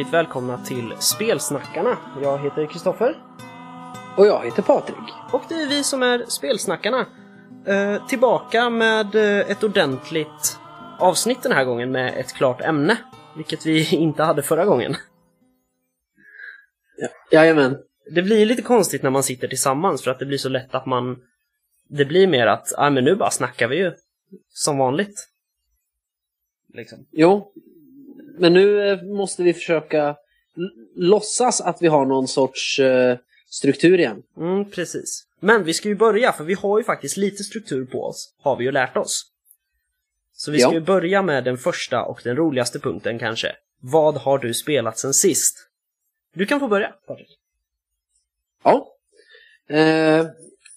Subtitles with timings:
[0.00, 1.98] Hjärtligt välkomna till Spelsnackarna.
[2.22, 3.16] Jag heter Kristoffer
[4.16, 4.96] Och jag heter Patrik.
[5.32, 7.06] och det är vi som är Spelsnackarna.
[7.66, 10.58] Eh, tillbaka med eh, ett ordentligt
[10.98, 12.98] avsnitt den här gången med ett klart ämne.
[13.36, 14.96] Vilket vi inte hade förra gången.
[17.30, 17.78] Jajamän.
[18.14, 20.86] Det blir lite konstigt när man sitter tillsammans för att det blir så lätt att
[20.86, 21.16] man...
[21.88, 23.92] Det blir mer att, ja men nu bara snackar vi ju.
[24.48, 25.28] Som vanligt.
[26.74, 27.06] Liksom.
[27.10, 27.52] Jo.
[28.40, 30.16] Men nu eh, måste vi försöka
[30.94, 34.22] låtsas att vi har någon sorts eh, struktur igen.
[34.36, 35.26] Mm, precis.
[35.40, 38.56] Men vi ska ju börja, för vi har ju faktiskt lite struktur på oss, har
[38.56, 39.26] vi ju lärt oss.
[40.32, 40.74] Så vi ska Ja.
[40.74, 43.56] ju börja med den första och den roligaste punkten kanske.
[43.80, 45.68] Vad har du spelat sen sist?
[46.34, 47.38] Du kan få börja, Patrik.
[48.62, 48.94] Ja.
[49.76, 50.26] Eh,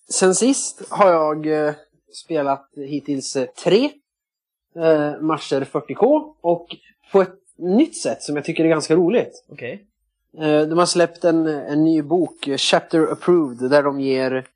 [0.10, 1.74] sen sist har jag eh,
[2.14, 3.90] spelat hittills eh, tre
[4.76, 6.68] eh, matcher 40K och
[7.12, 9.46] på ett nytt sätt som jag tycker är ganska roligt.
[9.50, 9.86] Okej.
[10.38, 14.48] Eh, de har släppt en, en ny bok, eh, Chapter Approved, där de ger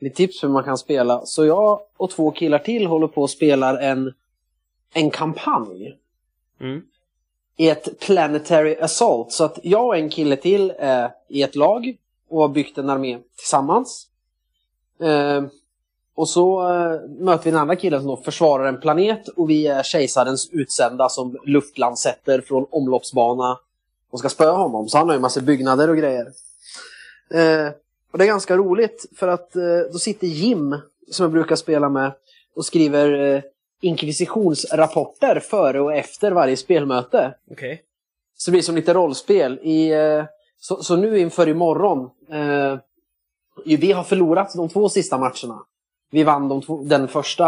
[0.00, 1.26] lite tips hur man kan spela.
[1.26, 4.12] Så jag och två killar till håller på och spelar en,
[4.94, 5.98] en kampanj
[6.60, 6.82] Mm.
[7.56, 9.32] i ett Planetary Assault.
[9.32, 11.96] Så att jag och en kille till är i ett lag
[12.28, 14.08] och har byggt en armé tillsammans.
[16.16, 19.66] Och så eh, möter vi den andra killen som då försvarar en planet och vi
[19.66, 23.58] är kejsarens utsända som luftlandsätter från omloppsbana
[24.10, 24.88] och ska spöa honom.
[24.88, 26.26] Så han har ju massa byggnader och grejer.
[27.30, 27.70] Eh,
[28.12, 30.76] och det är ganska roligt för att eh, då sitter Jim,
[31.10, 32.12] som jag brukar spela med,
[32.54, 33.42] och skriver eh,
[33.80, 37.34] inkvisitionsrapporter före och efter varje spelmöte.
[37.50, 37.82] Okej.
[38.36, 39.58] Så det blir som lite rollspel.
[39.62, 40.24] I, eh,
[40.60, 42.78] så, så nu inför imorgon, eh,
[43.64, 45.64] vi har förlorat de två sista matcherna.
[46.10, 47.46] Vi vann de två, den första.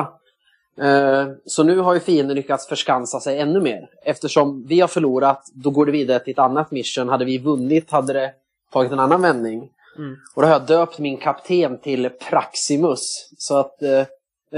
[0.80, 3.88] Eh, så nu har ju fienden lyckats förskansa sig ännu mer.
[4.04, 7.08] Eftersom vi har förlorat, då går det vidare till ett annat mission.
[7.08, 8.32] Hade vi vunnit hade det
[8.72, 9.70] tagit en annan vändning.
[9.98, 10.16] Mm.
[10.34, 13.30] Och då har jag döpt min kapten till Praximus.
[13.38, 14.06] Så att eh,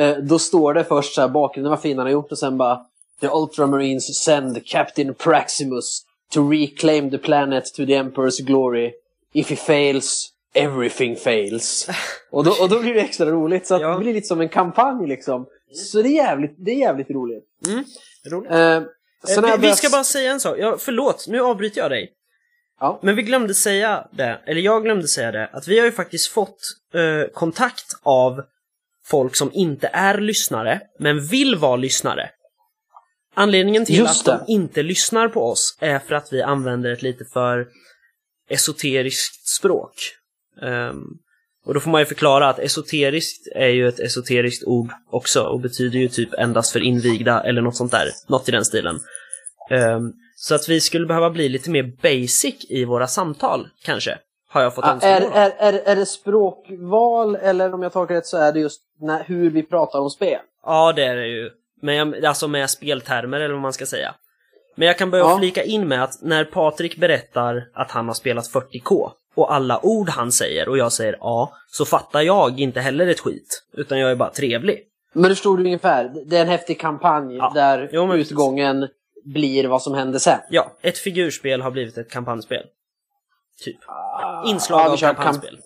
[0.03, 2.81] eh, då står det först så här bakgrunden vad fienden har gjort och sen bara
[3.21, 6.03] The Ultramarines send Captain Praximus
[6.33, 8.93] to reclaim the planet to the Emperor's glory.
[9.33, 11.89] If he fails, everything fails.
[12.31, 13.67] och, då, och då blir det extra roligt.
[13.67, 13.89] Så att Ja.
[13.95, 15.47] det blir lite som en kampanj liksom.
[15.73, 17.45] Så det är jävligt, det är jävligt roligt.
[17.67, 17.85] Mm.
[18.31, 18.51] Roligt.
[18.51, 18.83] Eh,
[19.29, 20.57] Eh, vi, vi ska bara säga en sak.
[20.59, 22.13] Ja, förlåt, nu avbryter jag dig.
[22.81, 23.01] Ja.
[23.03, 26.29] Men vi glömde säga det, eller jag glömde säga det, att vi har ju faktiskt
[26.33, 26.59] fått
[26.95, 28.43] eh, kontakt av
[29.05, 32.31] folk som inte är lyssnare, men vill vara lyssnare.
[33.35, 34.53] Anledningen till Just att de det.
[34.53, 37.67] inte lyssnar på oss är för att vi använder ett lite för
[38.49, 39.95] esoteriskt språk.
[40.63, 41.05] Ehm,
[41.67, 45.61] och då får man ju förklara att esoteriskt är ju ett esoteriskt ord också och
[45.61, 49.01] betyder ju typ endast för invigda eller något sånt där, något i den stilen.
[49.71, 54.19] Ehm, så att vi skulle behöva bli lite mer basic i våra samtal, kanske.
[54.49, 55.39] Har jag fått Ja, är, önskemål om.
[55.43, 59.25] är, är, är det språkval eller om jag tolkar rätt så är det just när,
[59.25, 60.39] hur vi pratar om spel?
[60.65, 61.51] Ja, det är det ju.
[61.83, 64.15] Men jag, alltså med speltermer eller vad man ska säga.
[64.77, 65.39] Men jag kan börja Ja.
[65.39, 70.09] flika in med att när Patrik berättar att han har spelat 40K och alla ord
[70.09, 73.63] han säger och jag säger ja, så fattar jag inte heller ett skit.
[73.73, 74.87] Utan jag är bara trevlig.
[75.13, 77.53] Men du förstod du ungefär, det är en häftig kampanj Ja.
[77.55, 78.33] där Jo, precis.
[78.33, 78.89] utgången
[79.25, 80.39] blir vad som händer sen.
[80.51, 82.63] Ja, ett figurspel har blivit ett kampanjspel.
[83.65, 83.77] Typ.
[84.47, 85.59] Inslag Ja, av kör kamp- kampanjspel.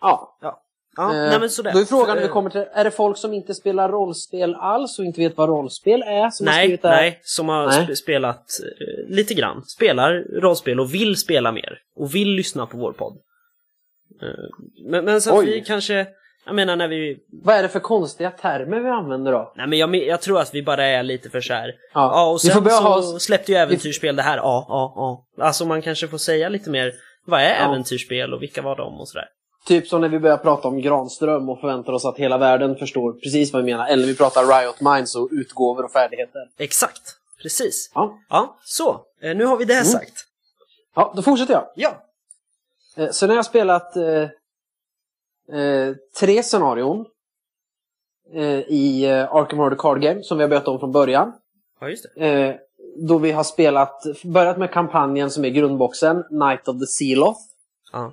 [0.00, 0.38] Ja.
[0.40, 0.60] Ja,
[0.98, 1.72] ja Eh, nej men sådär.
[1.72, 4.54] Då är frågan när vi Eh, kommer till, är det folk som inte spelar rollspel
[4.54, 6.30] alls och inte vet vad rollspel är?
[6.30, 6.88] Som har Nej, skrivit det?
[6.88, 7.86] nej, som har Nej.
[7.86, 9.62] sp- spelat eh, lite grann.
[9.64, 11.78] Spelar rollspel och vill spela mer.
[11.96, 13.16] Och vill lyssna på vår podd.
[14.22, 14.28] Eh,
[14.90, 15.46] men, men så att Oj.
[15.46, 16.06] vi kanske,
[16.46, 19.52] jag menar när vi, Vad är det för konstiga termer vi använder då?
[19.56, 21.66] nej men jag, jag tror att vi bara är lite för så här.
[21.68, 24.66] Ja, Ja, och vi får sen börja så ha- släppte ju äventyrsspel det här, ja,
[24.68, 24.92] ja,
[25.36, 25.44] ja.
[25.44, 26.92] Alltså man kanske får säga lite mer,
[27.26, 27.68] vad är Ja.
[27.68, 29.26] äventyrsspel och vilka var de och sådär.
[29.68, 33.12] Typ som när vi börjar prata om Granström och förväntar oss att hela världen förstår
[33.12, 33.86] precis vad vi menar.
[33.88, 36.48] Eller vi pratar Riot Minds och utgåvor och färdigheter.
[36.58, 37.02] Exakt,
[37.42, 37.90] precis.
[37.94, 39.00] Ja, Ja, så.
[39.22, 39.84] Eh, Nu har vi det Mm.
[39.84, 40.12] sagt.
[40.94, 41.64] ja då fortsätter jag.
[41.74, 42.02] Ja.
[42.96, 44.22] Eh, Sen har jag spelat eh,
[45.60, 47.06] eh, tre scenarion
[48.34, 51.32] eh, i Arkham Horror Card Game som vi har börjat om från början.
[51.80, 52.58] Ja, just det.
[52.96, 57.40] Då vi har spelat, börjat med kampanjen som är grundboxen, Night of the Sealoth.
[57.92, 58.12] Ja.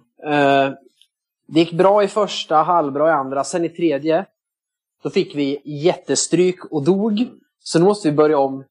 [1.45, 4.25] Det gick bra i första, halvbra i andra, sen i tredje.
[5.03, 7.27] Då fick vi jättestryk och dog.
[7.63, 8.63] Så nu måste vi börja om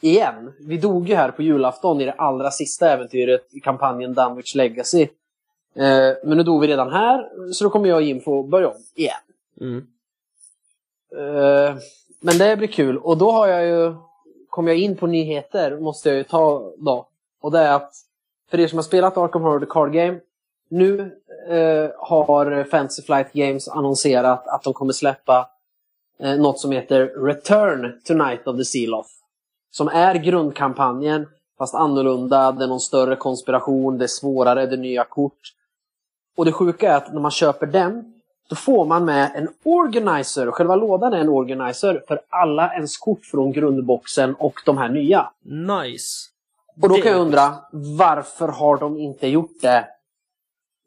[0.00, 0.52] igen.
[0.60, 5.02] Vi dog ju här på julafton i det allra sista äventyret i kampanjen Dunwich Legacy.
[5.74, 8.68] Eh, men nu dog vi redan här, så då kommer jag och Jim få börja
[8.68, 9.14] om igen.
[9.60, 9.86] Mm.
[11.16, 11.76] Eh,
[12.20, 12.98] men det blir kul.
[12.98, 13.94] Och då har jag ju...
[14.48, 17.06] Kom jag in på nyheter måste jag ju ta då.
[17.40, 17.94] Och det är att,
[18.50, 20.20] för er som har spelat Arkham Horror The Card Game,
[20.68, 25.48] nu eh, har Fantasy Flight Games annonserat att de kommer släppa
[26.20, 29.06] eh, något som heter Return to Night of the Seal-Off.
[29.70, 31.26] Som är grundkampanjen,
[31.58, 35.52] fast annorlunda, det är någon större konspiration, det är svårare, det är nya kort.
[36.36, 38.14] Och det sjuka är att när man köper den,
[38.48, 40.50] då får man med en organizer.
[40.50, 45.30] Själva lådan är en organizer för alla ens kort från grundboxen och de här nya.
[45.42, 46.28] Nice.
[46.82, 47.54] Och då kan jag undra,
[47.98, 49.86] varför har de inte gjort det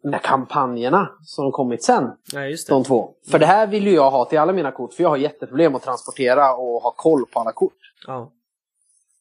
[0.05, 2.11] med kampanjerna som kommit sen?
[2.33, 2.73] Nej, just det.
[2.73, 3.13] De två.
[3.31, 5.75] För det här vill ju jag ha till alla mina kort, för jag har jätteproblem
[5.75, 7.77] att transportera och ha koll på alla kort.
[8.07, 8.31] Ja.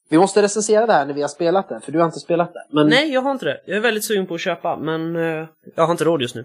[0.08, 2.52] Vi måste recensera det här när vi har spelat det, för du har inte spelat
[2.52, 2.66] det.
[2.70, 3.60] Men, Nej, jag har inte det.
[3.66, 6.44] Jag är väldigt sugen på att köpa, men eh, jag har inte råd just nu.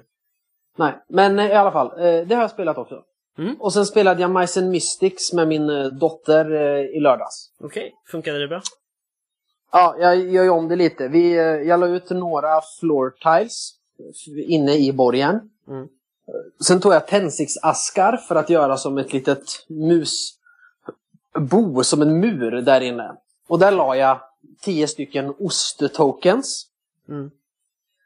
[0.78, 0.94] nej.
[1.10, 3.04] men eh, i alla fall, eh, det har jag spelat också.
[3.38, 3.56] Mm.
[3.60, 7.52] Och sen spelade jag Mice and Mystics med min eh, dotter eh, i lördags.
[7.60, 8.62] Okej, funkade det bra?
[9.72, 11.08] Ja, jag gör ju om det lite.
[11.08, 13.79] Vi, eh, jag la ut några floor tiles
[14.48, 15.50] inne i borgen.
[15.68, 15.88] Mm.
[16.60, 20.34] Sen tog jag tändsticksaskar för att göra som ett litet musbo,
[21.84, 23.16] som en mur där inne.
[23.48, 24.20] Och där la jag
[24.62, 26.68] 10 stycken osttokens.
[27.10, 27.32] Mm.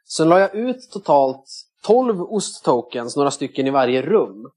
[0.08, 1.44] Sen la jag ut totalt
[1.82, 4.50] 12 osttokens, några stycken i varje rum.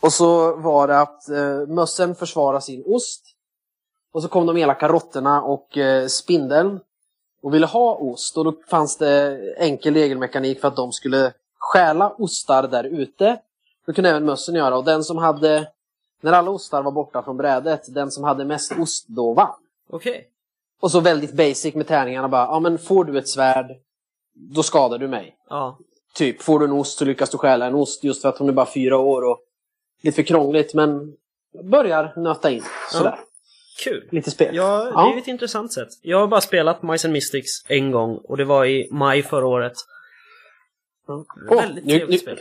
[0.00, 3.24] Och så var det att eh, mössen försvarar sin ost.
[4.12, 6.80] Och så kom de elaka råttorna och eh, spindeln
[7.44, 8.36] och ville ha ost.
[8.36, 13.40] Och då fanns det enkel regelmekanik för att de skulle stjäla ostar där ute.
[13.86, 14.76] Det kunde även mössen göra.
[14.76, 15.68] Och den som hade,
[16.20, 19.54] när alla ostar var borta från brädet, den som hade mest ost då vann.
[19.90, 20.28] Okej.
[20.80, 23.76] Och så väldigt basic med tärningarna bara, ja men får du ett svärd,
[24.34, 25.36] då skadar du mig.
[25.48, 25.78] Ja.
[26.14, 28.48] Typ, får du en ost så lyckas du stjäla en ost just för att hon
[28.48, 29.38] är bara fyra år och
[30.02, 31.16] lite för krångligt men
[31.64, 32.62] börjar nöta in.
[32.90, 33.18] Sådär.
[33.84, 34.08] Kul.
[34.10, 34.56] Lite spel.
[34.56, 35.88] Ja, det är ett intressant sätt.
[36.02, 39.46] Jag har bara spelat Mice and Mystics en gång och det var i maj förra
[39.46, 39.72] året.
[41.08, 41.22] Åh,
[41.56, 42.40] Väldigt nu- trevligt nu- spel.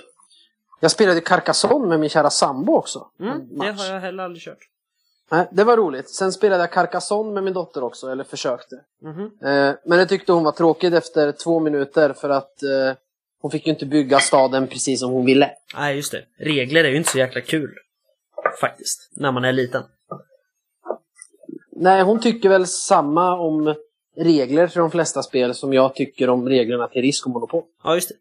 [0.79, 3.07] Jag spelade Carcassonne med min kära sambo också.
[3.19, 4.57] Mm, det har jag heller aldrig kört.
[5.31, 6.09] Nej, det var roligt.
[6.09, 8.75] Sen spelade jag Carcassonne med min dotter också, eller försökte.
[9.01, 9.23] Mhm.
[9.23, 12.93] Eh, men det tyckte hon var tråkigt efter två minuter för att eh,
[13.41, 15.51] hon fick ju inte bygga staden precis som hon ville.
[15.75, 16.25] Nej, just det.
[16.39, 17.73] Regler är ju inte så jäkla kul.
[18.61, 19.09] Faktiskt.
[19.15, 19.83] När man är liten.
[21.75, 23.75] Nej, hon tycker väl samma om
[24.17, 27.63] regler till de flesta spel som jag tycker om reglerna till Risk och Monopol.
[27.83, 28.15] Ja, just det.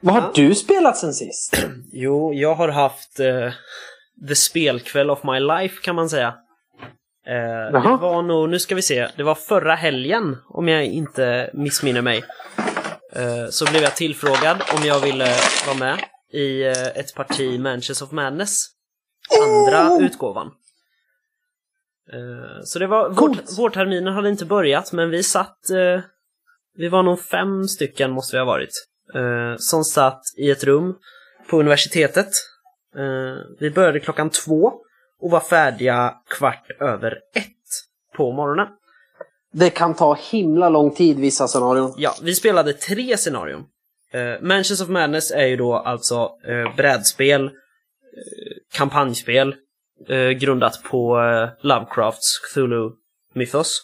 [0.00, 0.32] Vad har Ja.
[0.34, 1.56] du spelat sen sist?
[1.92, 3.50] Jo, jag har haft eh,
[4.28, 6.34] the spelkväll of my life kan man säga.
[7.26, 11.50] Eh, det var nog, nu ska vi se, det var förra helgen om jag inte
[11.54, 12.24] missminner mig.
[13.12, 15.28] Eh, så blev jag tillfrågad om jag ville
[15.66, 15.98] vara med
[16.32, 18.66] i eh, ett parti Mansions of Madness.
[19.42, 20.50] Andra utgåvan.
[22.12, 26.00] Eh, så det var, vår, vårterminen hade inte börjat men vi satt, eh,
[26.76, 28.86] vi var nog fem stycken måste vi ha varit.
[29.14, 30.94] Eh, som satt i ett rum
[31.50, 32.28] på universitetet.
[33.60, 34.72] Vi började klockan två
[35.20, 37.52] och var färdiga kvart över ett
[38.16, 38.66] på morgonen.
[39.52, 41.94] Det kan ta himla lång tid vissa scenarion.
[41.96, 43.64] Ja, vi spelade tre scenarion.
[44.40, 46.30] Mansions of Madness är ju då alltså
[46.76, 47.50] brädspel,
[48.74, 49.54] kampanjspel,
[50.08, 53.82] eh, grundat på eh, Lovecrafts Cthulhu-mythos.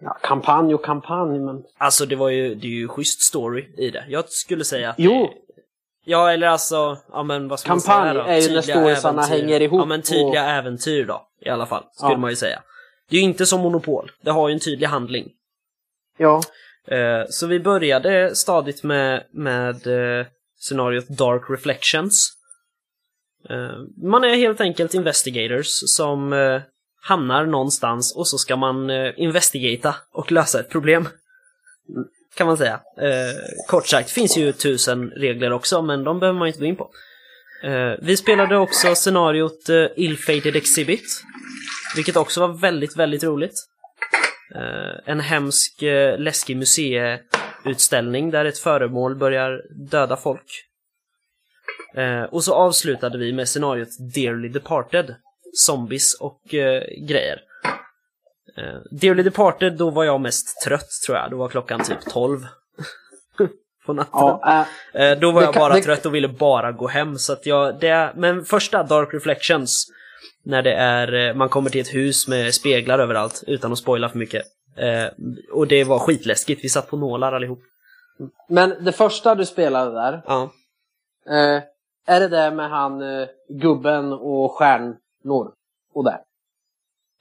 [0.00, 1.62] Ja, kampanj och kampanj, men...
[1.78, 4.04] Alltså det var ju, det är ju schysst story i det.
[4.08, 5.30] Jag skulle säga att Jo.
[6.04, 8.30] Ja, eller alltså, ja men vad ska Kampanj man säga då?
[8.30, 9.42] är ju när Tydliga storiesarna äventyr.
[9.42, 12.18] hänger ihop Ja, men tydliga äventyr då, i alla fall, skulle Ja.
[12.18, 12.62] man ju säga.
[13.10, 15.28] Det är ju inte som Monopol, det har ju en tydlig handling.
[16.18, 16.40] Ja.
[16.88, 19.86] Eh, så vi började stadigt med, med
[20.20, 20.26] eh,
[20.58, 22.32] scenariot Dark Reflections.
[23.50, 26.60] Eh, man är helt enkelt investigators som eh,
[27.02, 31.08] hamnar någonstans och så ska man eh, investigata och lösa ett problem.
[31.88, 32.04] Mm,
[32.36, 32.80] kan man säga.
[33.68, 36.90] Kort sagt, finns ju tusen regler också, men de behöver man inte gå in på.
[37.98, 41.22] Vi spelade också scenariot Ill-Fated Exhibit,
[41.96, 43.54] vilket också var väldigt, väldigt roligt.
[45.04, 45.82] En hemsk,
[46.18, 50.64] läskig museiutställning där ett föremål börjar döda folk.
[51.94, 55.14] Eh, och så avslutade vi med scenariot Dearly Departed.
[55.54, 57.40] Zombies och eh, grejer.
[58.58, 61.30] Eh, Dearly Departed, då var jag mest trött tror jag.
[61.30, 62.38] Då var klockan typ 12.
[63.86, 64.10] på natten.
[64.12, 67.18] ja äh, då var jag kan- bara det- trött och ville bara gå hem.
[67.18, 69.86] Så att jag, det, men första Dark Reflections,
[70.44, 74.08] när det är, eh, man kommer till ett hus med speglar överallt, utan att spoila
[74.08, 74.42] för mycket.
[74.76, 75.04] Eh,
[75.52, 77.60] och det var skitläskigt, vi satt på nålar allihop.
[78.48, 80.50] men det första du spelade där, Ja.
[81.26, 81.62] Eh,
[82.06, 85.52] är det där med han eh, gubben och stjärnor?
[85.94, 86.18] Och där.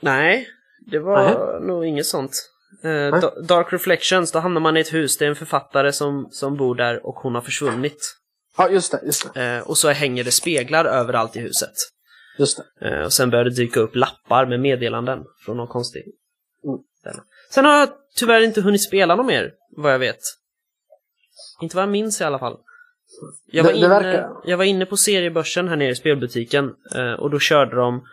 [0.01, 0.47] Nej,
[0.91, 2.49] det var nog inget sånt.
[2.83, 2.89] Eh,
[3.19, 6.57] Da- Dark Reflections, då hamnar man i ett hus, det är en författare som, som
[6.57, 8.17] bor där och hon har försvunnit.
[8.57, 8.99] Ja, just det.
[9.05, 9.41] Just det.
[9.57, 11.73] Eh, och så hänger det speglar överallt i huset.
[12.37, 12.89] Just det.
[12.89, 16.03] Eh, och sen börjar det dyka upp lappar med meddelanden från någon konstig
[16.63, 16.79] Mm.
[17.49, 20.19] Sen har jag tyvärr inte hunnit spela något mer, vad jag vet.
[21.61, 22.57] Inte vad jag minns i alla fall.
[23.45, 27.13] Jag var, Det- det inne, jag var inne på seriebörsen här nere i spelbutiken eh,
[27.13, 28.07] och då körde de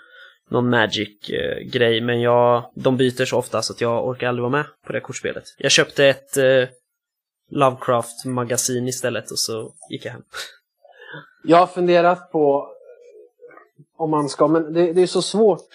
[0.51, 4.65] någon Magic-grej men jag, de byter så ofta så att jag orkar aldrig vara med
[4.87, 5.45] på det kortspelet.
[5.59, 6.69] Jag köpte ett eh,
[7.51, 10.23] Lovecraft-magasin istället och så gick jag hem.
[11.45, 12.69] Jag har funderat på
[13.97, 15.69] om man ska, men det, det är så svårt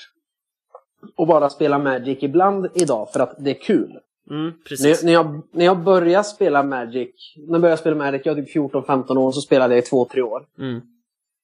[1.17, 3.99] att bara spela Magic ibland idag för att det är kul.
[4.29, 8.35] Mm, När, när, jag, när jag började spela Magic, när jag började spela Magic, jag
[8.35, 10.45] var typ 14-15 år, så spelade jag i 2-3 år.
[10.59, 10.81] Mm.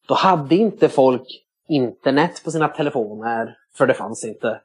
[0.08, 4.62] Då hade inte folk internet på sina telefoner, för det fanns inte.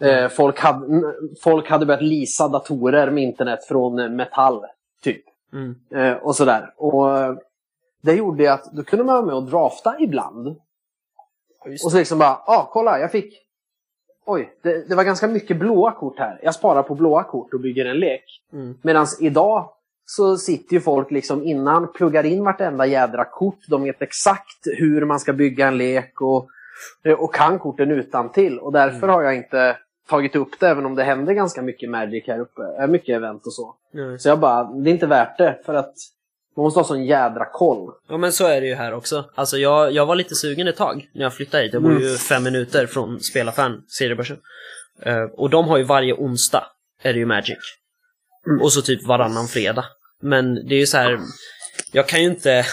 [0.00, 1.02] Eh, folk, hade,
[1.42, 4.60] folk hade börjat leasa datorer med internet från eh, Metall,
[5.02, 5.22] typ.
[5.52, 5.74] Mm.
[5.94, 6.74] Eh, och sådär.
[6.76, 7.34] Och eh,
[8.02, 10.56] det gjorde att då kunde man vara med och drafta ibland.
[11.66, 13.45] Just Och så liksom bara, ja ah, kolla jag fick...
[14.26, 16.40] Oj, det, det var ganska mycket blåa kort här.
[16.42, 18.24] Jag sparar på blåa kort och bygger en lek.
[18.52, 18.74] Mm.
[18.82, 19.70] Medan idag
[20.04, 23.58] så sitter ju folk liksom innan, pluggar in vartenda jädra kort.
[23.68, 26.48] De vet exakt hur man ska bygga en lek och,
[27.18, 28.58] och kan korten utan till.
[28.58, 29.76] Och därför har jag inte
[30.08, 32.62] tagit upp det, även om det händer ganska mycket Magic här uppe.
[32.62, 33.74] Är mycket event och så.
[33.92, 34.18] Ja.
[34.18, 35.60] Så jag bara, det är inte värt det.
[35.64, 35.94] För att
[36.56, 37.92] man måste ha sån jädra koll.
[38.08, 39.24] Ja men så är det ju här också.
[39.34, 41.72] Alltså jag, jag var lite sugen ett tag när jag flyttade hit.
[41.72, 42.16] Jag bor ju Mm.
[42.18, 44.36] fem minuter från Spelaffären, seriebörsen.
[45.02, 46.64] Eh, och de har ju varje onsdag,
[47.02, 47.58] är det ju Magic.
[48.46, 48.62] Mm.
[48.62, 49.84] Och så typ varannan fredag.
[50.22, 51.18] Men det är ju så här.
[51.92, 52.64] jag kan ju inte,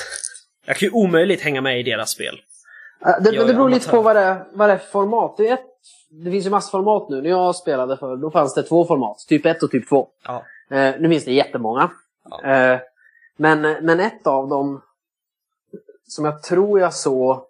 [0.66, 2.36] jag kan ju omöjligt hänga med i deras spel.
[3.06, 5.38] Äh, Det, det beror lite på vad det, vad det är för format.
[5.38, 5.66] Det, är ett,
[6.26, 7.22] det finns ju massor format nu.
[7.22, 9.18] När jag spelade för då fanns det två format.
[9.28, 10.08] Typ 1 och typ 2.
[10.26, 10.44] Ja.
[10.78, 11.92] Eh, nu finns det jättemånga.
[12.30, 12.80] Ja.
[13.36, 14.82] Men, men ett av dem
[16.08, 17.46] som jag tror jag såg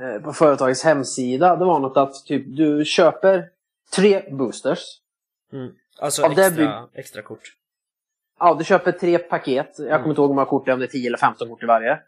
[0.00, 1.56] eh, på företagets hemsida.
[1.56, 3.50] Det var något att typ du köper
[3.94, 4.78] tre boosters.
[5.98, 7.56] Alltså Av extra, extra kort.
[8.38, 9.74] Ja, du köper tre paket.
[9.78, 9.98] Jag Mm.
[9.98, 11.62] kommer inte ihåg hur många kort det är, om det är 10 eller 15 kort
[11.62, 12.00] i varje.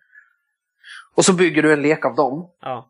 [1.14, 2.48] Och så bygger du en lek av dem.
[2.60, 2.88] Ja.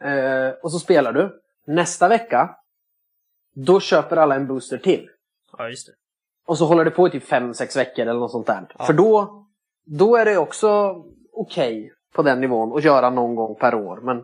[0.00, 1.42] Eh, och så spelar du.
[1.64, 2.56] Nästa vecka,
[3.52, 5.10] då köper alla en booster till.
[5.58, 5.92] Ja, just det.
[6.46, 8.66] Och så håller det på i typ 5-6 veckor eller något sånt där.
[8.78, 8.84] Ja.
[8.84, 9.44] För då,
[9.86, 10.96] då är det också
[11.32, 14.00] okej på den nivån att göra någon gång per år.
[14.02, 14.22] Men,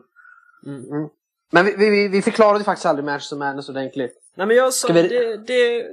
[0.66, 0.84] Mm.
[0.90, 1.08] mm.
[1.52, 4.12] men vi, vi, vi förklarade faktiskt aldrig Manchester Madness ordentligt.
[4.36, 5.84] Nej men jag sa, vi- det, det,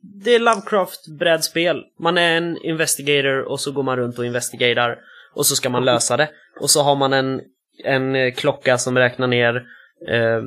[0.00, 1.84] det är Lovecraft-brädspel.
[1.98, 4.98] Man är en investigator och så går man runt och investigerar.
[5.34, 6.28] Och så ska man lösa det.
[6.60, 7.40] Och så har man en,
[7.84, 9.66] en klocka som räknar ner
[10.08, 10.42] eh,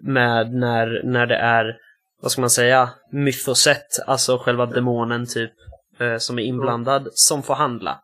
[0.00, 1.76] med när, när det är,
[2.22, 5.50] vad ska man säga, mythoset, alltså själva demonen typ,
[6.00, 8.00] eh, som är inblandad, som får handla.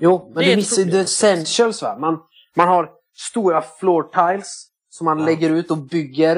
[0.00, 1.98] Jo, men Det det missar ju the essentials va.
[1.98, 2.18] Man,
[2.56, 2.90] man har
[3.30, 5.24] stora floor tiles som man Ja.
[5.24, 6.36] lägger ut och bygger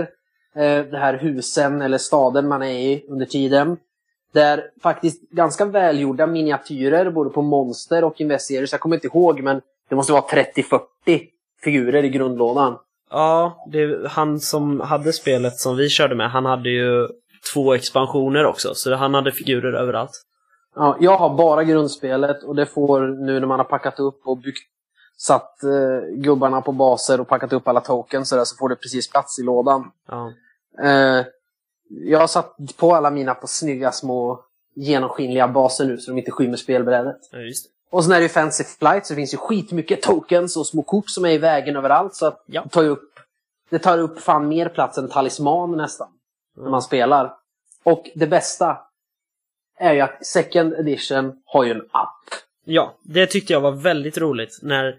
[0.54, 3.76] eh, det här husen eller staden man är i under tiden.
[4.32, 8.72] Där faktiskt ganska välgjorda miniatyrer både på monster och investigators.
[8.72, 10.80] Jag kommer inte ihåg men det måste vara 30-40
[11.64, 12.78] figurer i grundlådan.
[13.12, 17.08] Ja, det, han som hade spelet som vi körde med, han hade ju
[17.54, 20.22] två expansioner också, så han hade figurer överallt.
[20.74, 24.38] Ja, jag har bara grundspelet och det får nu när man har packat upp och
[24.38, 24.68] byggt
[25.16, 28.76] satt eh, gubbarna på baser och packat upp alla tokens så, där, så får det
[28.76, 29.90] precis plats i lådan.
[30.08, 30.32] Ja.
[30.84, 31.26] Eh,
[31.88, 36.30] jag har satt på alla mina på snygga små genomskinliga baser nu så de inte
[36.30, 37.16] skymmer spelbrädet.
[37.32, 37.70] Ja, just det.
[37.92, 40.82] Och sen är det ju Fancy Flight så det finns ju skitmycket tokens och små
[40.82, 42.14] kort som är i vägen överallt.
[42.14, 42.62] Så att Ja.
[42.62, 43.12] det, tar ju upp,
[43.70, 46.08] det tar upp fan mer plats än talisman nästan.
[46.56, 47.34] När man spelar.
[47.82, 48.78] Och det bästa
[49.78, 52.18] är ju att Second Edition har ju en app.
[52.64, 54.94] Ja, det tyckte jag var väldigt roligt när,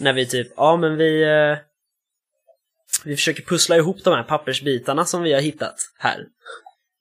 [0.00, 1.58] när vi typ, ja men vi eh,
[3.04, 6.26] vi försöker pussla ihop de här pappersbitarna som vi har hittat här.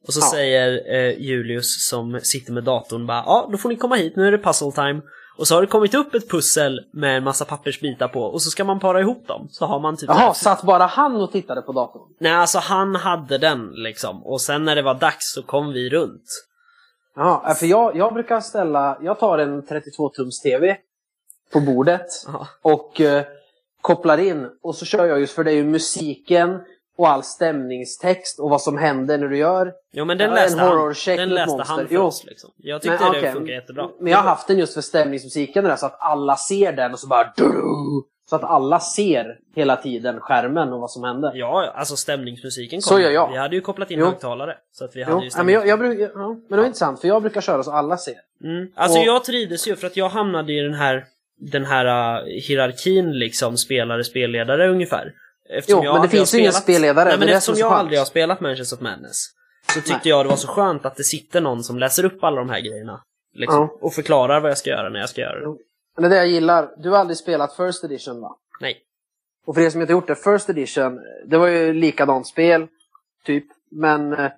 [0.07, 0.31] Och så Ja.
[0.31, 4.27] säger eh, Julius som sitter med datorn bara, ja då får ni komma hit, nu
[4.27, 5.01] är det puzzle time.
[5.37, 8.49] Och så har det kommit upp ett pussel med en massa pappersbitar på och så
[8.49, 9.47] ska man para ihop dem.
[9.51, 12.01] Så har man typ Jaha, satt bara han och tittade på datorn?
[12.19, 14.25] Nej, alltså han hade den liksom.
[14.25, 16.23] Och sen när det var dags så kom vi runt.
[17.15, 20.77] Jaha, äh, för jag, jag brukar ställa, jag tar en 32-tums TV
[21.53, 22.47] på bordet Ja.
[22.61, 23.23] och eh,
[23.81, 26.59] kopplar in och så kör jag just för det är ju musiken,
[26.97, 29.73] och all stämningstext och vad som händer när du gör.
[29.93, 31.75] Jo men den Ja, läste en horror-check den läste monster.
[31.75, 32.51] han för oss liksom.
[32.57, 33.33] Jag tyckte Men, det okej.
[33.33, 33.89] funkar jättebra.
[33.99, 36.99] Men jag har haft den just för stämningsmusiken där så att alla ser den och
[36.99, 37.33] så bara
[38.29, 41.31] Så att alla ser hela tiden skärmen och vad som händer.
[41.35, 42.81] Ja, alltså stämningsmusiken kom.
[42.81, 43.31] Så gör jag.
[43.31, 44.05] Vi hade ju kopplat in Jo.
[44.05, 44.57] högtalare.
[44.71, 46.65] Så att vi Jo, hade ju ja, men, jag, jag brukar, ja, men det var
[46.65, 48.15] intressant för jag brukar köra så alla ser.
[48.43, 48.67] Mm.
[48.75, 51.05] Alltså Och- jag trivdes ju för att jag hamnade i den här
[51.37, 51.85] den här
[52.19, 55.13] uh, hierarkin liksom spelare, spelledare ungefär.
[55.49, 58.05] Eftersom Jo, jag men det finns ju ingen spelledare, Nej, men eftersom jag aldrig har
[58.05, 59.25] spelat Mansions of Madness
[59.67, 60.01] så tyckte Nej.
[60.03, 62.59] jag det var så skönt att det sitter någon som läser upp alla de här
[62.59, 63.03] grejerna.
[63.33, 63.77] Liksom, Ja.
[63.81, 65.57] Och förklarar vad jag ska göra när jag ska göra det.
[65.97, 66.69] Men det är det jag gillar.
[66.77, 68.35] Du har aldrig spelat First Edition va?
[68.61, 68.81] Nej.
[69.45, 72.67] Och för er som inte gjort det, First Edition, det var ju likadant spel,
[73.25, 73.45] typ.
[73.71, 74.31] Men eh,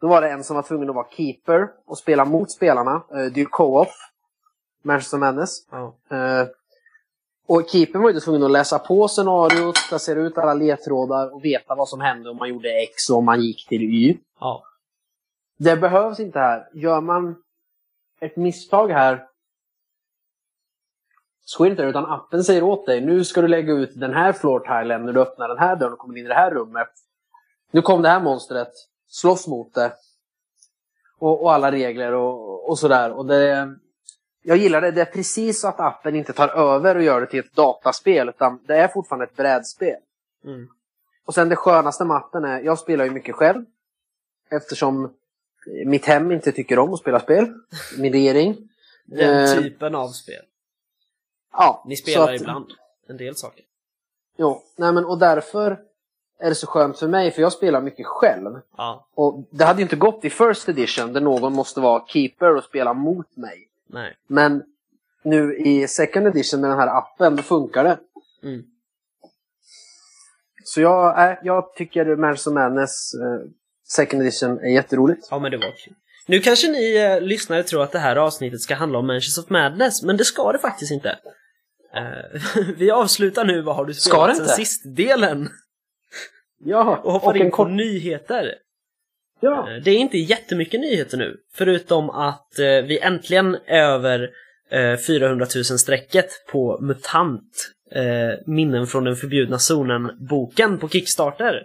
[0.00, 2.94] då var det en som var tvungen att vara keeper och spela mot spelarna.
[2.94, 3.88] Eh, Det är ju co-op.
[4.84, 5.50] Manchester Madness.
[5.70, 5.96] Ja.
[7.46, 11.74] Och keepern var ju tvungen att läsa på scenariot, placera ut alla ledtrådar och veta
[11.74, 14.18] vad som hände om man gjorde X och om man gick till Y.
[14.40, 14.64] ja.
[15.56, 16.68] Det behövs inte här.
[16.74, 17.36] Gör man
[18.20, 19.26] ett misstag här
[21.44, 24.00] så är det inte det, utan appen säger åt dig nu ska du lägga ut
[24.00, 26.50] den här floor-tilen när du öppnar den här dörren och kommer in i det här
[26.50, 26.88] rummet.
[27.70, 28.72] Nu kom det här monstret,
[29.08, 29.92] slåss mot det.
[31.18, 33.12] Och, och alla regler och, och sådär.
[33.12, 33.74] Och det,
[34.46, 37.26] jag gillar det, det är precis så att appen inte tar över och gör det
[37.26, 39.96] till ett dataspel utan det är fortfarande ett brädspel.
[40.44, 40.68] Mm.
[41.24, 43.64] Och sen det skönaste med appen är, jag spelar ju mycket själv.
[44.50, 45.14] Eftersom
[45.86, 47.54] mitt hem inte tycker om att spela spel.
[47.98, 48.68] Min regering.
[49.04, 50.42] Den Eh, typen av spel.
[51.52, 52.66] Ja, Ni spelar att- ibland
[53.08, 53.64] en del saker.
[54.36, 55.80] Jo, nej men och därför
[56.38, 58.60] är det så skönt för mig för jag spelar mycket själv.
[58.76, 62.56] Ja, Och det hade ju inte gått i First Edition där någon måste vara keeper
[62.56, 63.68] och spela mot mig.
[63.94, 64.16] Nej.
[64.26, 64.62] Men
[65.22, 67.98] nu i Second Edition med den här appen, då funkar det.
[68.42, 68.62] Mm.
[70.64, 73.50] Så jag, äh, jag tycker Manchester Madness eh,
[73.88, 75.28] Second Edition är jätteroligt.
[75.30, 75.94] Ja, men det var kul.
[76.26, 79.50] Nu kanske ni eh, lyssnare tror att det här avsnittet ska handla om Mansions of
[79.50, 81.18] Madness, men det ska det faktiskt inte.
[81.94, 85.48] Eh, vi avslutar nu Vad har du spelat sen sist-delen
[86.64, 87.70] Ja, och hoppar en in på kort...
[87.70, 88.54] nyheter.
[89.44, 89.70] Ja.
[89.70, 94.30] Eh, Det är inte jättemycket nyheter nu, förutom att eh, vi äntligen är över
[94.70, 97.42] eh, 400 000-strecket på MUTANT,
[97.90, 98.02] eh,
[98.46, 101.62] Minnen från den förbjudna zonen-boken på Kickstarter.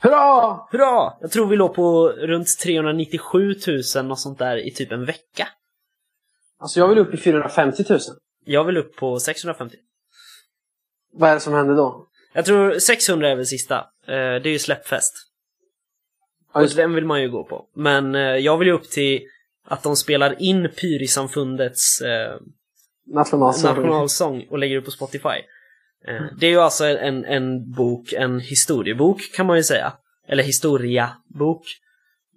[0.00, 0.58] Hurra!
[0.70, 1.12] Hurra!
[1.20, 3.54] Jag tror vi låg på runt 397
[3.96, 5.48] 000 och sånt där i typ en vecka.
[6.58, 7.98] Alltså jag vill upp i 450 000.
[8.44, 9.76] Jag vill upp på 650.
[11.12, 12.06] Vad är det som händer då?
[12.32, 13.76] Jag tror 600 är väl sista.
[14.06, 15.27] Eh, det är ju släppfest.
[16.60, 17.66] Ja, Och den vill man ju gå på.
[17.74, 19.22] Men eh, jag vill ju upp till
[19.64, 22.36] att de spelar in Pyrisamfundets eh,
[23.06, 23.74] Nationalsång.
[23.74, 25.28] nationalsång och lägger upp på Spotify.
[26.08, 29.92] Eh, det är ju alltså en, en bok, en historiebok kan man ju säga.
[30.28, 31.62] Eller historiabok.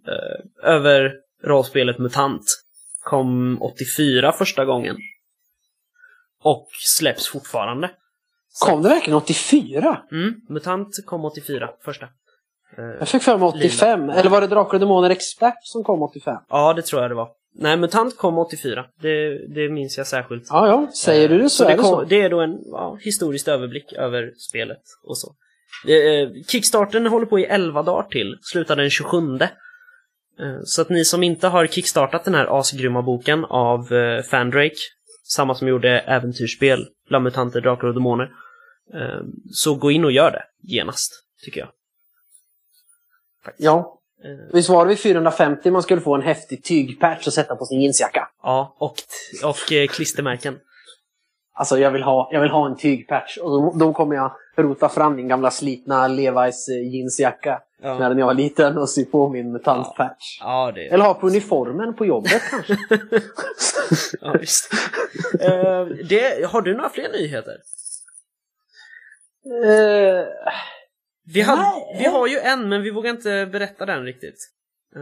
[0.08, 2.44] Eh, över rollspelet MUTANT.
[3.02, 4.98] Kom 84 första gången.
[6.44, 7.92] Och släpps fortfarande.
[8.60, 10.02] Kom det verkligen 84?
[10.12, 12.08] Mm, MUTANT kom 84, första.
[12.78, 14.10] Eh, Jag fick för mig 85.
[14.10, 16.38] Eller var det Drakar och Demoner Expert som kom 85?
[16.50, 17.30] ja, det tror jag det var.
[17.56, 18.86] Nej, MUTANT kom 84.
[19.02, 20.48] Det, det minns jag särskilt.
[20.50, 20.88] Ja, ja.
[20.94, 21.96] Säger du det så, det, är det så.
[21.96, 25.36] kom, det är då en ja, historisk överblick över spelet och så.
[25.92, 29.18] Eh, Kickstarten håller på i 11 dagar till, slutar den 27.
[29.18, 29.50] Eh,
[30.64, 34.76] Så att ni som inte har kickstartat den här asgrymma boken av eh, Fandrake,
[35.24, 38.30] samma som gjorde äventyrsspel, bland mutanter, drakar och demoner,
[38.94, 41.12] eh, så gå in och gör det genast,
[41.46, 41.70] tycker jag.
[43.58, 43.98] Ja.
[44.24, 47.66] Eh, Visst var det vid 450 man skulle få en häftig tygpatch att sätta på
[47.66, 48.28] sin jeansjacka?
[48.44, 48.96] Ja, och,
[49.44, 50.60] och eh, klistermärken.
[51.54, 53.38] Alltså jag vill ha, jag vill ha en tygpatch.
[53.38, 57.62] Och då, då kommer jag rota fram min gamla slitna Levi's eh, jeansjacka.
[57.84, 57.98] Ja.
[57.98, 60.40] När jag var liten och sy på min mutantpatch.
[60.42, 62.78] Ja, det Eller ha på uniformen på jobbet kanske.
[64.22, 64.74] Ja, visst.
[65.40, 67.58] Eh, det, har du några fler nyheter?
[69.66, 70.26] Eh,
[71.34, 71.96] Vi, har, Nej.
[72.00, 74.50] vi har ju en, men vi vågar inte berätta den riktigt.
[74.96, 75.02] Eh,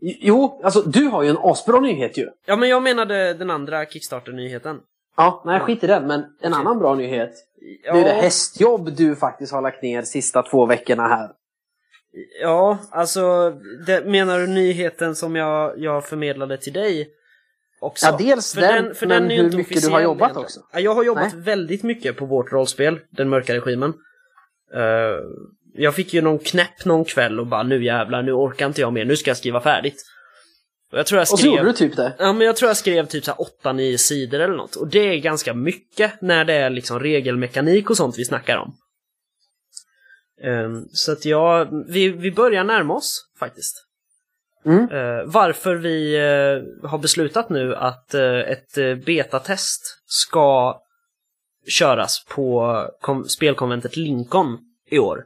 [0.00, 2.28] jo, alltså du har ju en asbra nyhet ju.
[2.46, 4.80] ja, men jag menade den andra Kickstarter-nyheten.
[5.16, 6.06] Ja, nej skit i den.
[6.06, 7.32] Men en annan bra nyhet.
[7.84, 11.30] Ja, Det är det hästjobb du faktiskt har lagt ner sista två veckorna här.
[12.42, 13.50] ja, alltså,
[13.86, 17.08] det, menar du nyheten som jag, jag förmedlade till dig?
[17.80, 18.06] Också?
[18.06, 20.44] Ja, dels den, men är ju hur mycket du har jobbat egentligen.
[20.44, 20.60] också.
[20.72, 21.42] Ja, jag har jobbat Nej.
[21.42, 23.94] väldigt mycket på vårt rollspel, Den mörka regimen.
[24.74, 25.16] Eh,
[25.74, 28.92] jag fick ju någon knäpp någon kväll och bara nu jävlar, nu orkar inte jag
[28.92, 30.04] mer, nu ska jag skriva färdigt.
[30.92, 31.52] Och jag tror jag Och så skrev...
[31.52, 32.12] gjorde du typ det.
[32.18, 34.76] Ja, men jag tror jag skrev typ så här 8-9 sidor eller något.
[34.76, 38.76] Och det är ganska mycket när det är liksom regelmekanik och sånt vi snackar om.
[40.42, 43.86] Ehm, så att ja, vi, vi börjar närma oss faktiskt.
[44.66, 44.90] Mm.
[44.90, 50.80] Eh, varför vi eh, har beslutat nu att eh, ett betatest ska
[51.68, 52.76] köras på
[53.28, 54.58] spelkonventet Lincoln
[54.90, 55.24] i år.